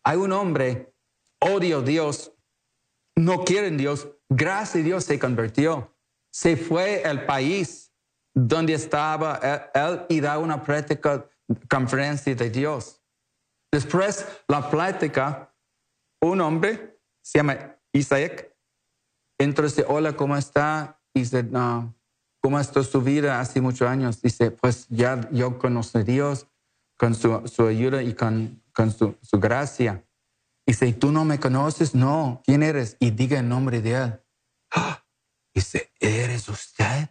[0.04, 0.94] Hay un hombre,
[1.40, 2.34] odio a Dios,
[3.16, 5.96] no quiere Dios, gracias a Dios se convirtió.
[6.30, 7.94] Se fue al país
[8.34, 11.26] donde estaba él, y da una práctica
[11.70, 13.02] conferencia de Dios.
[13.72, 15.54] Después, la plática,
[16.22, 18.54] un hombre, se llama Isaac,
[19.40, 21.00] entonces, hola, ¿cómo está?
[21.14, 21.96] Y dice, no,
[22.42, 24.22] ¿cómo está su vida hace muchos años?
[24.22, 26.48] Dice, pues ya yo conocí a Dios
[26.98, 30.04] con su, su ayuda y con, con su, su, gracia.
[30.66, 31.94] Dice, ¿tú no me conoces?
[31.94, 32.98] No, ¿quién eres?
[33.00, 34.20] Y diga el nombre de él.
[35.54, 37.10] Dice, ¿eres usted?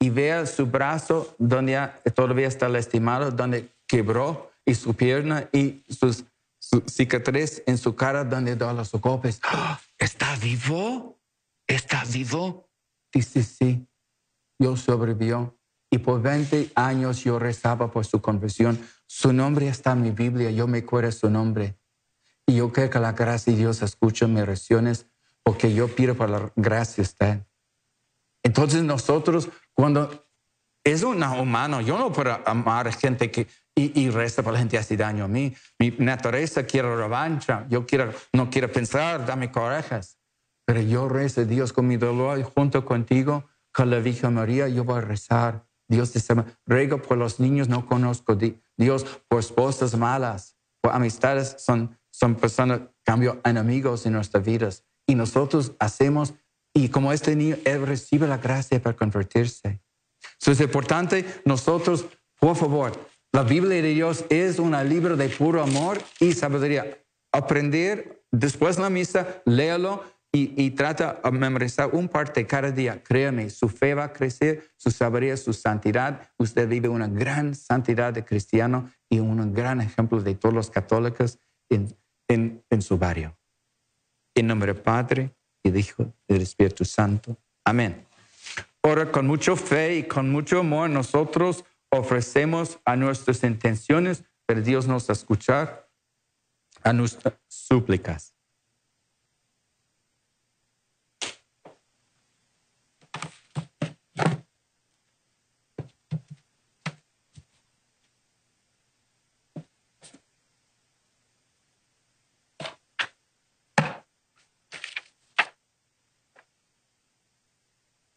[0.00, 6.24] Y vea su brazo donde todavía está lastimado, donde quebró y su pierna y sus,
[6.58, 9.40] su cicatriz en su cara donde da los golpes.
[9.98, 11.18] ¿Está vivo?
[11.66, 12.68] ¿Está vivo?
[13.12, 13.86] Dice, sí,
[14.58, 15.58] yo sobrevivió.
[15.90, 18.78] Y por 20 años yo rezaba por su conversión.
[19.06, 21.78] Su nombre está en mi Biblia, yo me acuerdo su nombre.
[22.46, 25.06] Y yo creo que la gracia de Dios escucha mis oraciones
[25.42, 27.42] porque yo pido por la gracia usted.
[28.48, 30.26] Entonces nosotros cuando
[30.82, 34.78] es un humano, yo no puedo amar gente que y, y resta para la gente
[34.78, 35.54] hace daño a mí.
[35.78, 37.66] Mi naturaleza quiere revancha.
[37.68, 40.18] Yo quiero, no quiero pensar, dame corajes.
[40.64, 44.82] Pero yo rezo Dios con mi dolor y junto contigo, con la Virgen María, yo
[44.82, 45.66] voy a rezar.
[45.86, 46.20] Dios te.
[46.64, 48.34] Rego por los niños, no conozco
[48.78, 54.84] Dios por esposas malas, por amistades, son, son personas, cambio, enemigos en nuestras vidas.
[55.06, 56.32] Y nosotros hacemos
[56.74, 59.80] y como este niño, él recibe la gracia para convertirse.
[60.34, 62.06] Entonces es importante nosotros,
[62.38, 62.92] por favor,
[63.32, 66.98] la Biblia de Dios es un libro de puro amor y sabiduría.
[67.32, 70.02] Aprender después de la misa, léalo
[70.32, 73.02] y, y, trata de memorizar un parte cada día.
[73.02, 76.30] Créame, su fe va a crecer, su sabiduría, su santidad.
[76.38, 81.38] Usted vive una gran santidad de cristiano y un gran ejemplo de todos los católicos
[81.68, 81.94] en,
[82.28, 83.36] en, en su barrio.
[84.34, 85.34] En nombre del Padre,
[85.68, 87.36] y dijo el Espíritu Santo.
[87.64, 88.06] Amén.
[88.82, 94.86] Ahora, con mucha fe y con mucho amor, nosotros ofrecemos a nuestras intenciones, pero Dios
[94.86, 95.88] nos escuchar
[96.82, 98.37] a nuestras súplicas.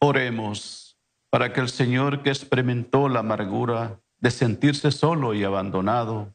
[0.04, 0.98] Oremos
[1.30, 6.34] para que el Señor que experimentó la amargura de sentirse solo y abandonado,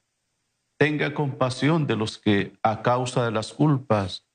[0.80, 4.25] tenga compasión de los que a causa de las culpas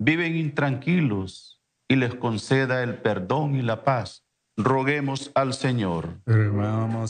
[0.00, 4.24] viven intranquilos y les conceda el perdón y la paz.
[4.56, 6.20] Roguemos al Señor.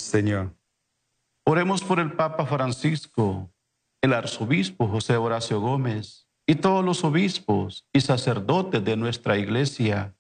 [0.03, 0.55] Señor.
[1.47, 3.51] Oremos por el Papa Francisco,
[4.03, 10.15] el arzobispo José Horacio Gómez y todos los obispos y sacerdotes de nuestra iglesia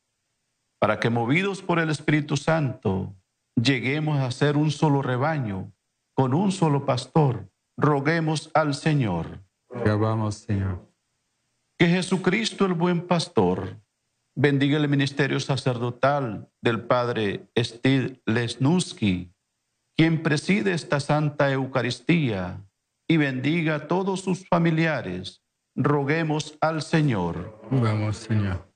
[0.80, 3.14] para que movidos por el Espíritu Santo
[3.54, 5.72] lleguemos a ser un solo rebaño,
[6.14, 7.50] con un solo pastor.
[7.76, 9.40] Roguemos al Señor.
[9.68, 10.90] vamos, Señor.
[11.78, 13.78] Que Jesucristo, el buen pastor,
[14.34, 19.32] bendiga el ministerio sacerdotal del Padre Steve Lesnusky,
[19.96, 22.64] quien preside esta Santa Eucaristía,
[23.08, 25.42] y bendiga a todos sus familiares.
[25.74, 27.60] Roguemos al Señor.
[27.70, 28.69] Vamos, Señor.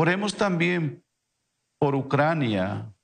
[0.00, 1.02] Oremos también
[1.76, 2.94] por Ucrania.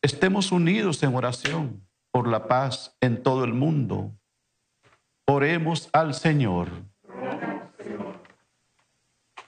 [0.00, 4.12] Estemos unidos en oración por la paz en todo el mundo.
[5.26, 6.68] Oremos al Señor.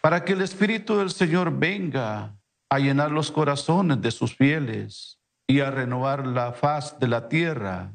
[0.01, 2.37] Para que el Espíritu del Señor venga
[2.69, 7.93] a llenar los corazones de sus fieles y a renovar la faz de la tierra,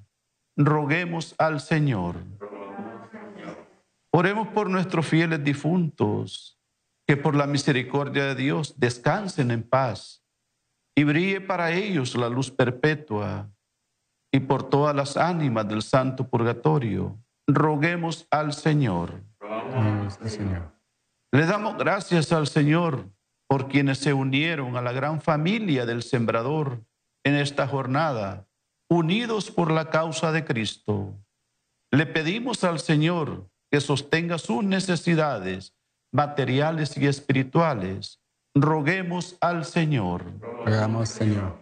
[0.56, 2.16] roguemos al Señor.
[4.12, 6.61] Oremos por nuestros fieles difuntos
[7.12, 10.24] que por la misericordia de Dios descansen en paz
[10.95, 13.51] y brille para ellos la luz perpetua,
[14.34, 19.26] y por todas las ánimas del santo purgatorio, roguemos al Señor.
[19.41, 20.72] Amén, Señor.
[21.34, 23.09] Le damos gracias al Señor
[23.45, 26.86] por quienes se unieron a la gran familia del Sembrador
[27.26, 28.47] en esta jornada,
[28.89, 31.22] unidos por la causa de Cristo.
[31.91, 35.76] Le pedimos al Señor que sostenga sus necesidades
[36.12, 38.20] materiales y espirituales.
[38.53, 40.26] Roguemos al Señor.
[41.05, 41.57] Señor.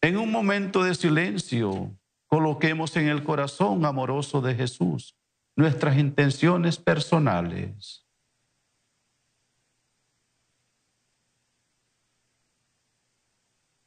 [0.00, 1.90] En un momento de silencio,
[2.26, 5.16] coloquemos en el corazón amoroso de Jesús
[5.56, 8.04] nuestras intenciones personales.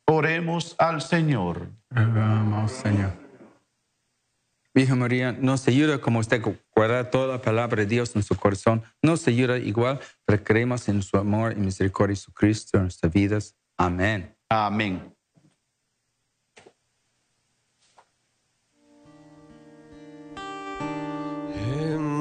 [0.05, 1.69] Oremos al Señor.
[2.67, 3.26] Señor.
[4.78, 6.39] Virgen María, nos ayuda como usted
[6.75, 8.84] guarda toda la palabra de Dios en su corazón.
[9.01, 13.55] Nos ayuda igual, pero creemos en su amor y misericordia de Cristo en nuestras vidas.
[13.75, 14.36] Amén.
[14.49, 15.11] Amén.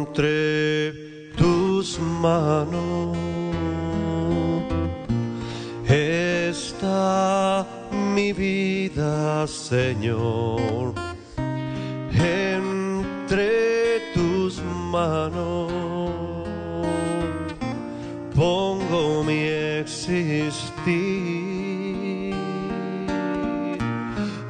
[0.09, 3.19] entre tus manos
[5.87, 10.96] está mi vida, Señor.
[12.19, 15.73] Entre tus manos
[18.35, 19.41] pongo mi
[19.81, 21.07] existir.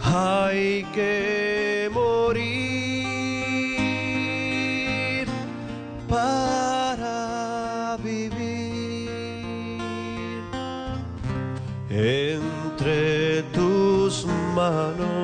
[0.03, 3.07] Hay que morir
[6.09, 9.11] para vivir
[11.91, 15.16] entre tus manos.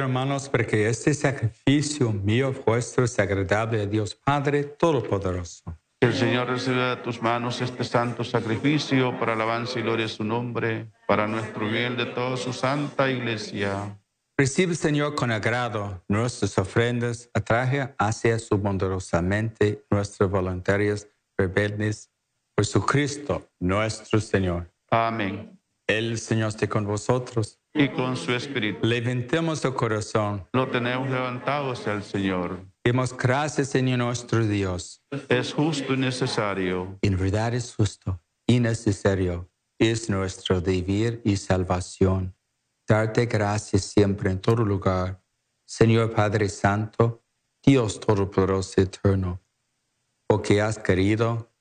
[0.00, 5.76] Hermanos, porque este sacrificio mío vuestro es agradable a Dios Padre Todopoderoso.
[6.00, 10.12] Que el Señor reciba de tus manos este santo sacrificio para alabanza y gloria de
[10.12, 13.98] su nombre, para nuestro bien de toda su santa iglesia.
[14.38, 22.10] Recibe, Señor, con agrado nuestras ofrendas, atrae hacia su bondadosamente nuestras voluntarias rebeldes
[22.54, 24.70] por su Cristo, nuestro Señor.
[24.90, 25.58] Amén.
[25.86, 27.60] El Señor esté con vosotros.
[27.78, 28.86] Y con su espíritu.
[28.86, 30.48] Levantemos el corazón.
[30.52, 32.64] Lo tenemos levantado hacia el Señor.
[32.82, 35.02] Demos gracias, Señor nuestro Dios.
[35.28, 36.98] Es justo y necesario.
[37.02, 39.50] En verdad es justo y necesario.
[39.78, 42.34] Es nuestro deber y salvación.
[42.88, 45.22] Darte gracias siempre en todo lugar.
[45.66, 47.24] Señor Padre Santo,
[47.62, 49.42] Dios Todopoderoso Eterno,
[50.28, 51.52] porque has querido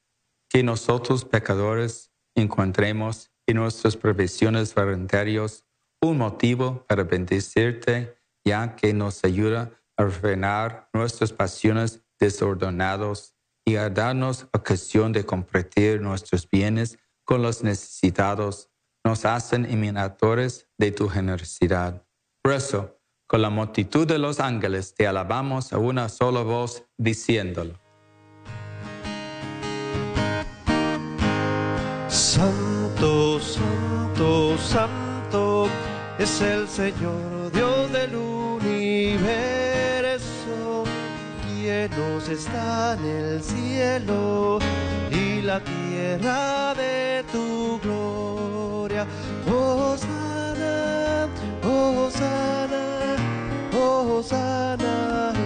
[0.47, 5.64] que nosotros pecadores encontremos en nuestras profesiones voluntarias
[6.09, 13.35] un motivo para bendecirte, ya que nos ayuda a refrenar nuestras pasiones desordenadas
[13.65, 18.69] y a darnos ocasión de compartir nuestros bienes con los necesitados,
[19.03, 22.05] nos hacen imitadores de tu generosidad.
[22.43, 27.79] Por eso, con la multitud de los ángeles te alabamos a una sola voz, diciéndolo.
[32.07, 35.14] Santo, santo, santo
[36.25, 38.55] es el Señor Dios del universo.
[41.55, 44.57] Llenos está en el cielo
[45.11, 49.05] y la tierra de tu gloria.
[49.47, 51.27] Hosanna,
[51.63, 52.85] Hosanna,
[53.71, 55.44] Hosanna en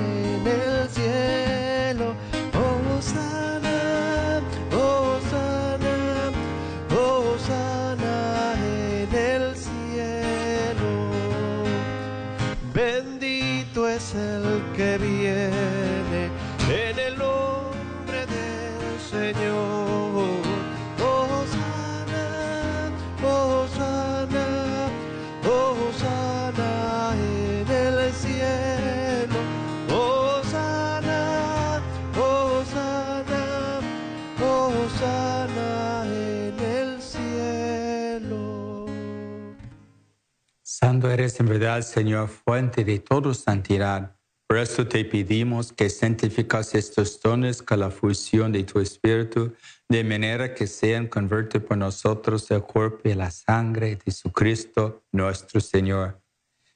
[41.79, 44.15] verdad, Señor, fuente de toda santidad.
[44.47, 49.53] Por eso te pedimos que santificas estos dones con la fusión de tu Espíritu,
[49.87, 55.61] de manera que sean convertidos por nosotros el cuerpo y la sangre de Jesucristo, nuestro
[55.61, 56.19] Señor,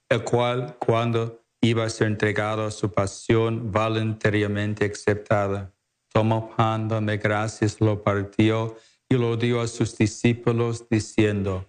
[0.10, 5.74] el cual, cuando iba a ser entregado a su pasión voluntariamente aceptada,
[6.14, 8.78] tomó pan donde gracias lo partió
[9.10, 11.66] y lo dio a sus discípulos diciendo,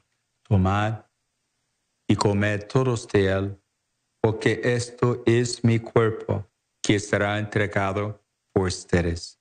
[0.46, 1.03] tomad
[2.08, 3.60] y comed todos de él,
[4.20, 6.46] porque esto es mi cuerpo
[6.82, 9.40] que será entregado por ustedes.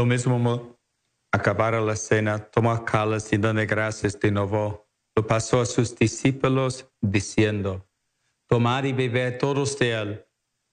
[0.00, 0.80] Lo mismo
[1.30, 4.88] acabara la cena, tomó cáliz y de gracias de nuevo.
[5.14, 7.86] Lo pasó a sus discípulos diciendo,
[8.48, 10.26] tomad y bebed todos de él,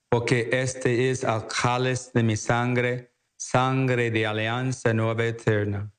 [0.09, 5.91] porque este es el cáliz de mi sangre, sangre de alianza nueva eterna,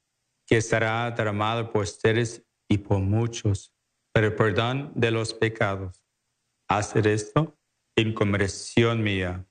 [0.46, 3.74] que será derramada por ustedes y por muchos,
[4.10, 6.02] para el perdón de los pecados.
[6.66, 7.58] Hacer esto
[7.94, 9.46] en conversión mía.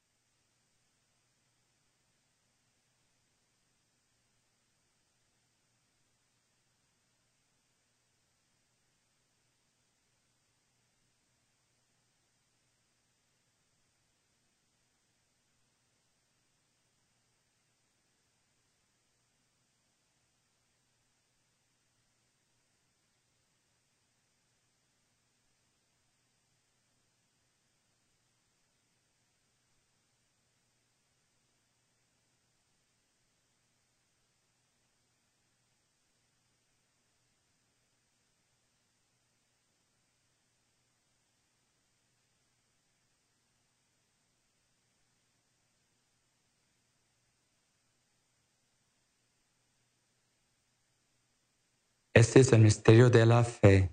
[52.18, 53.92] Este es el misterio de la fe.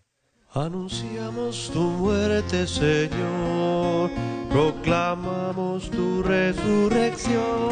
[0.54, 4.10] Anunciamos tu muerte, Señor,
[4.48, 7.68] proclamamos tu resurrección.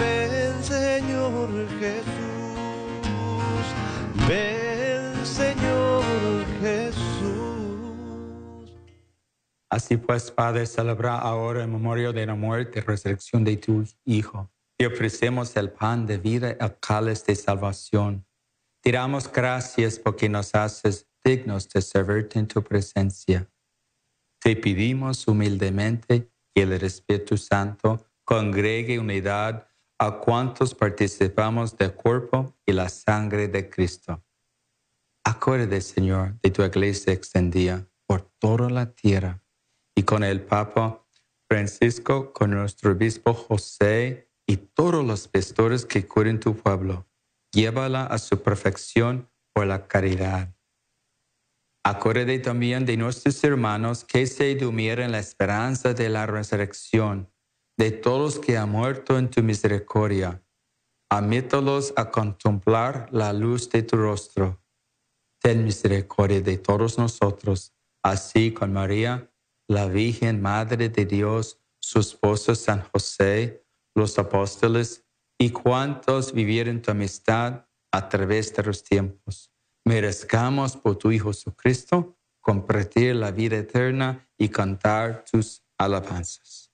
[0.00, 1.48] Ven, Señor
[1.78, 2.06] Jesús,
[4.28, 6.02] ven, Señor
[6.60, 6.96] Jesús.
[9.70, 14.50] Así pues, Padre, celebra ahora en memoria de la muerte y resurrección de tu Hijo.
[14.76, 18.25] Te ofrecemos el pan de vida, el cáliz de salvación
[18.86, 23.50] te damos gracias porque nos haces dignos de servirte en tu presencia.
[24.40, 29.66] Te pedimos humildemente que el Espíritu Santo congregue unidad
[29.98, 34.24] a cuantos participamos del cuerpo y la sangre de Cristo.
[35.24, 39.42] Acuérdate, Señor, de tu iglesia extendida por toda la tierra
[39.96, 41.04] y con el Papa
[41.48, 47.04] Francisco, con nuestro obispo José y todos los pastores que cuiden tu pueblo
[47.56, 50.54] llévala a su perfección por la caridad.
[51.82, 57.32] Acuérdate también de nuestros hermanos que se durmieron en la esperanza de la resurrección,
[57.78, 60.42] de todos que han muerto en tu misericordia.
[61.08, 64.60] Admítalos a contemplar la luz de tu rostro.
[65.40, 69.32] Ten misericordia de todos nosotros, así con María,
[69.68, 75.05] la Virgen Madre de Dios, su esposo San José, los apóstoles,
[75.38, 79.50] y cuantos vivieron tu amistad a través de los tiempos.
[79.84, 86.70] Merezcamos por tu Hijo Jesucristo compartir la vida eterna y cantar tus alabanzas.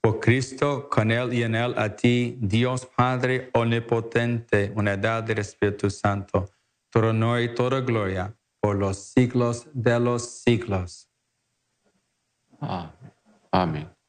[0.00, 5.90] Por Cristo, con Él y en Él, a ti, Dios Padre Omnipotente, unidad del Espíritu
[5.90, 6.50] Santo,
[6.90, 11.08] todo honor y toda gloria por los siglos de los siglos.
[13.50, 14.01] Amén.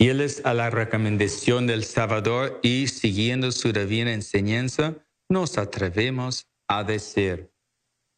[0.00, 4.94] Fieles a la recomendación del Salvador y siguiendo su divina enseñanza,
[5.28, 7.52] nos atrevemos a decir,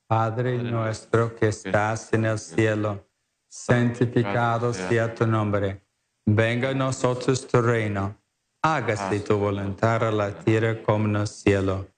[0.07, 3.05] Padre nuestro que estás en el cielo,
[3.49, 5.85] santificado sea tu nombre,
[6.25, 8.17] venga a nosotros tu reino,
[8.63, 11.89] hágase tu voluntad a la tierra como en el cielo.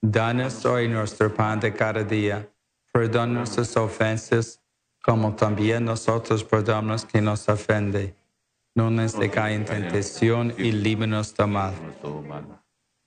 [0.00, 2.48] Danos hoy nuestro pan de cada día,
[2.92, 4.62] perdona nuestras ofensas,
[5.02, 8.21] como también nosotros perdonamos que nos ofende
[8.74, 11.74] no nos deja en tentación y líbranos del mal.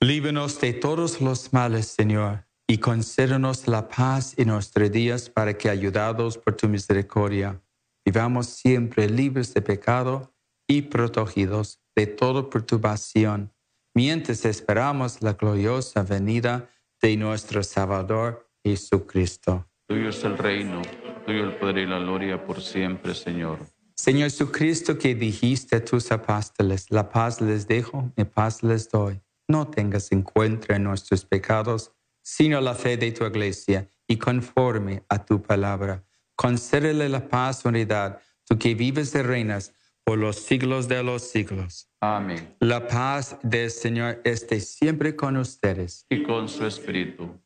[0.00, 5.70] Líbranos de todos los males, Señor, y concédenos la paz en nuestros días para que,
[5.70, 7.62] ayudados por tu misericordia,
[8.04, 10.34] vivamos siempre libres de pecado
[10.68, 13.52] y protegidos de toda perturbación,
[13.94, 16.68] mientras esperamos la gloriosa venida
[17.00, 19.68] de nuestro Salvador Jesucristo.
[19.88, 20.82] Tuyo es el reino,
[21.24, 23.58] tuyo el poder y la gloria por siempre, Señor.
[23.96, 29.20] Señor Jesucristo, que dijiste a tus apóstoles, la paz les dejo, mi paz les doy.
[29.48, 31.92] No tengas en cuenta nuestros pecados,
[32.22, 36.04] sino la fe de tu iglesia, y conforme a tu palabra.
[36.36, 39.72] Concédele la paz, unidad, tú que vives y reinas
[40.04, 41.88] por los siglos de los siglos.
[42.00, 42.54] Amén.
[42.60, 46.04] La paz del Señor esté siempre con ustedes.
[46.10, 47.40] Y con su espíritu.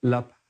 [0.00, 0.41] La paz.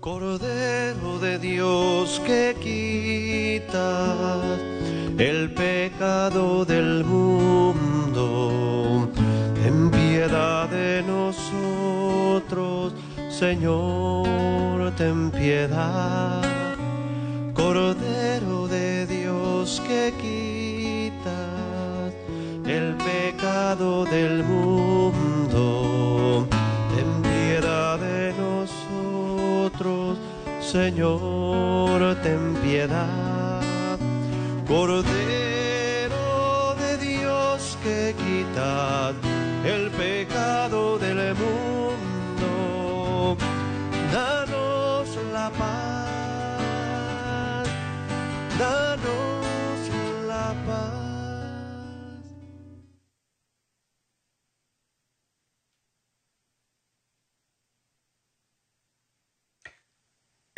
[0.00, 4.58] Cordero de Dios que quitas
[5.18, 9.10] el pecado del mundo,
[9.62, 12.94] ten piedad de nosotros,
[13.28, 16.40] Señor, ten piedad.
[17.52, 22.14] Cordero de Dios que quitas
[22.66, 24.99] el pecado del mundo,
[30.70, 33.60] Señor, ten piedad.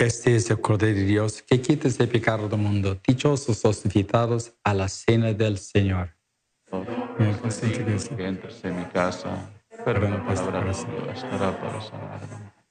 [0.03, 2.99] Este es el Cordero de Dios que quita el pecado del mundo.
[3.07, 6.17] Dichosos los invitados a la cena del Señor.
[7.41, 7.85] Consente
[8.17, 9.49] que entres en mi casa,
[9.85, 12.62] pero la palabra de Dios estará para salvarme.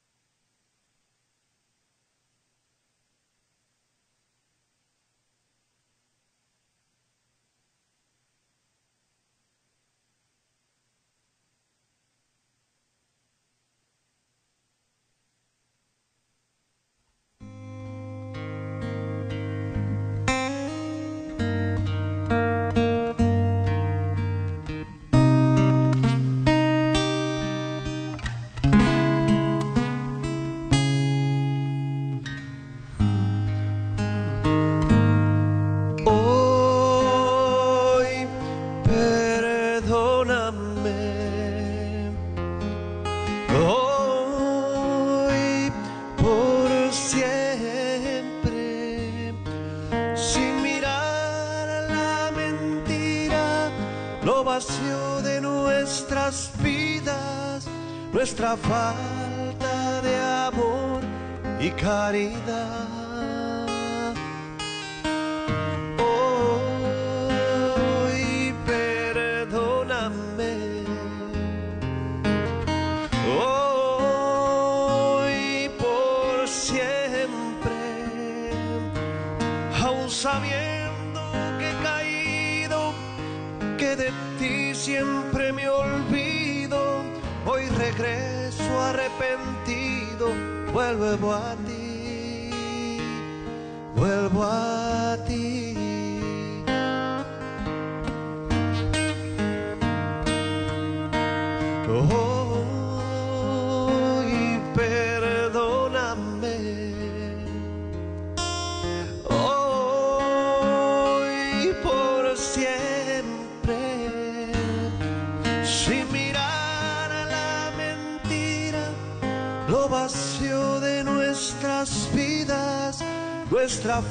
[58.67, 59.20] Nuestra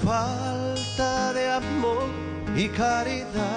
[0.05, 2.09] falta de amor
[2.57, 3.50] y caridad.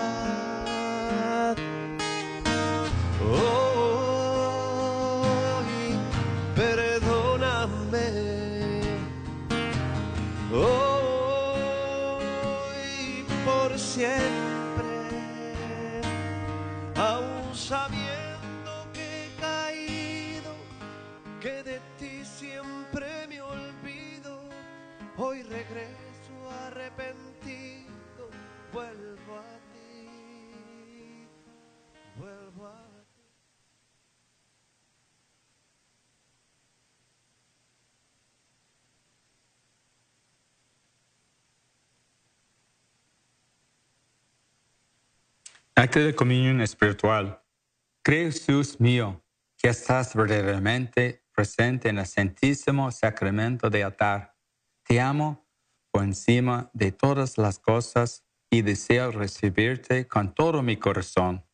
[45.84, 47.44] Acto de comunión espiritual.
[48.06, 49.22] Creo, Jesús mío,
[49.58, 54.34] que estás verdaderamente presente en el santísimo sacramento de altar.
[54.88, 55.46] Te amo
[55.92, 61.46] por encima de todas las cosas y deseo recibirte con todo mi corazón,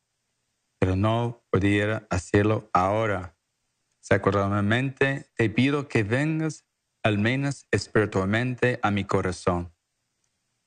[0.80, 3.36] pero no pudiera hacerlo ahora.
[4.00, 6.68] Sacramentalmente te pido que vengas
[7.02, 9.74] al menos espiritualmente a mi corazón.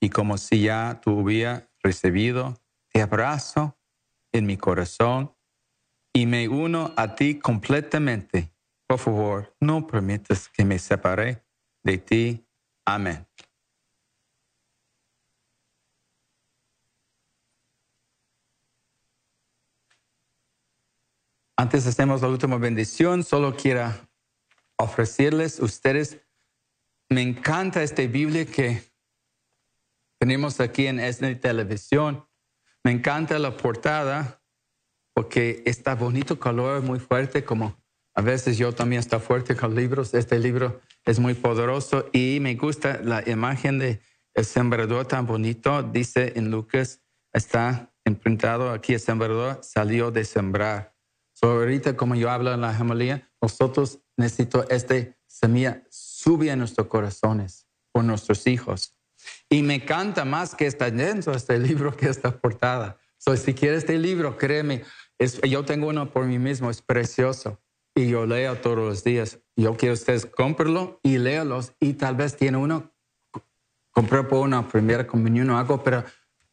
[0.00, 2.60] Y como si ya tú hubiera recibido,
[2.92, 3.76] te abrazo
[4.32, 5.34] en mi corazón
[6.12, 8.52] y me uno a ti completamente.
[8.86, 11.42] Por favor, no permitas que me separe
[11.82, 12.46] de ti.
[12.84, 13.26] Amén.
[21.56, 23.92] Antes hacemos la última bendición, solo quiero
[24.76, 26.18] ofrecerles a ustedes,
[27.08, 28.82] me encanta esta Biblia que
[30.18, 32.26] tenemos aquí en ESNE Televisión.
[32.84, 34.42] Me encanta la portada
[35.14, 37.76] porque está bonito color, muy fuerte, como
[38.14, 40.14] a veces yo también estoy fuerte con libros.
[40.14, 44.00] Este libro es muy poderoso y me gusta la imagen de
[44.34, 45.82] el sembrador tan bonito.
[45.82, 47.00] Dice en Lucas,
[47.32, 50.92] está imprintado aquí el sembrador salió de sembrar
[51.50, 57.66] ahorita, como yo hablo en la homilía, nosotros necesitamos este semilla sube a nuestros corazones
[57.90, 58.96] por nuestros hijos.
[59.48, 62.98] Y me encanta más que está dentro este libro que esta portada.
[63.18, 64.82] So, si quieres este libro, créeme,
[65.18, 67.60] es, yo tengo uno por mí mismo, es precioso.
[67.94, 69.38] Y yo leo todos los días.
[69.54, 71.72] Yo quiero ustedes cómprelo y léalos.
[71.78, 72.92] Y tal vez tiene uno,
[73.90, 76.04] compré por una primera comunión o algo, pero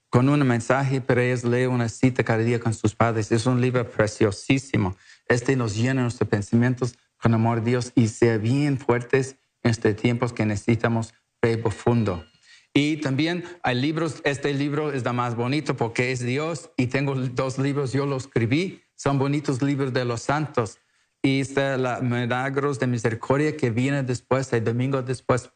[0.09, 3.31] con un mensaje, pero ellos lee una cita cada día con sus padres.
[3.31, 4.97] Es un libro preciosísimo.
[5.27, 9.95] Este nos llena nuestros pensamientos con amor a Dios y sea bien fuertes en estos
[9.95, 12.25] tiempos que necesitamos fe profundo.
[12.73, 17.15] Y también hay libros, este libro es la más bonito porque es Dios y tengo
[17.15, 20.79] dos libros, yo los escribí, son bonitos libros de los santos.
[21.21, 25.51] Y está la Milagros de Misericordia que viene después, el domingo después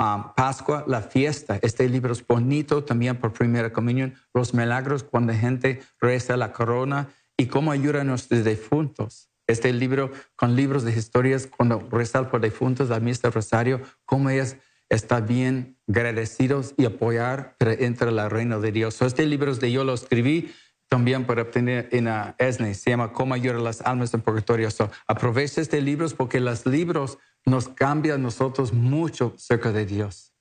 [0.00, 1.58] Um, Pascua, la fiesta.
[1.60, 4.14] Este libro es bonito también por primera comunión.
[4.32, 9.28] Los milagros cuando la gente reza la corona y cómo ayudan a nuestros difuntos.
[9.46, 14.56] Este libro con libros de historias cuando rezan por difuntos, la misa rosario, cómo ellos
[14.90, 19.00] están bien agradecidos y apoyar entre la reina de Dios.
[19.00, 20.52] este libro de yo lo escribí
[20.88, 24.68] también para obtener en la ESNE, se llama Cómo ayudar las almas en purgatorio.
[24.72, 27.16] So, aprovecha este libro porque los libros
[27.46, 30.34] nos cambia a nosotros mucho cerca de Dios.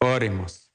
[0.00, 0.70] Oremos.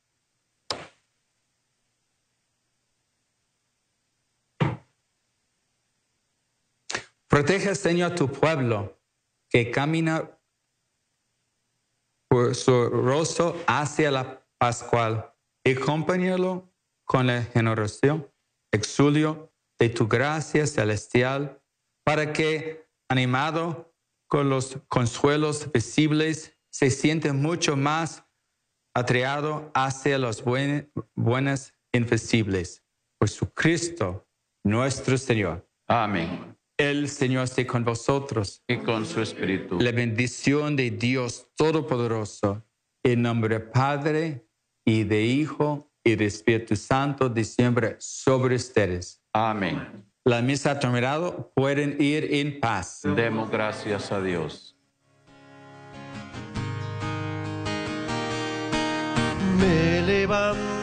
[7.27, 8.99] Protege, Señor, a tu pueblo
[9.51, 10.38] que camina
[12.29, 16.69] por su rostro hacia la Pascual y acompáñalo
[17.05, 18.29] con la generación,
[18.73, 21.61] exulio de tu gracia celestial,
[22.03, 23.95] para que, animado
[24.27, 28.25] con los consuelos visibles, se siente mucho más
[28.93, 30.43] atraído hacia los
[31.15, 32.83] buenas invisibles.
[33.17, 34.27] Por su Cristo,
[34.63, 35.67] nuestro Señor.
[35.87, 36.58] Amén.
[36.79, 38.63] El Señor esté con vosotros.
[38.65, 39.77] Y con su espíritu.
[39.81, 42.63] La bendición de Dios Todopoderoso,
[43.03, 44.47] en nombre del Padre
[44.85, 49.21] y de Hijo y de Espíritu Santo, de siempre sobre ustedes.
[49.33, 50.05] Amén.
[50.23, 53.01] La misa ha terminado, pueden ir en paz.
[53.03, 54.77] Demos gracias a Dios.
[59.59, 60.78] Me levantaré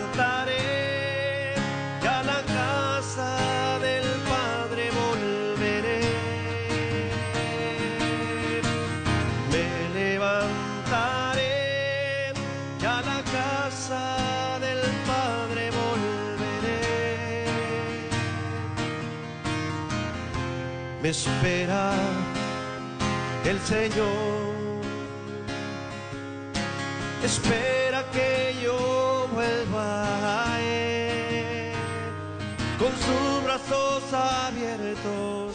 [21.09, 21.93] Espera
[23.45, 24.83] el Señor.
[27.23, 31.73] Espera que yo vuelva a Él
[32.77, 35.46] con sus brazos abiertos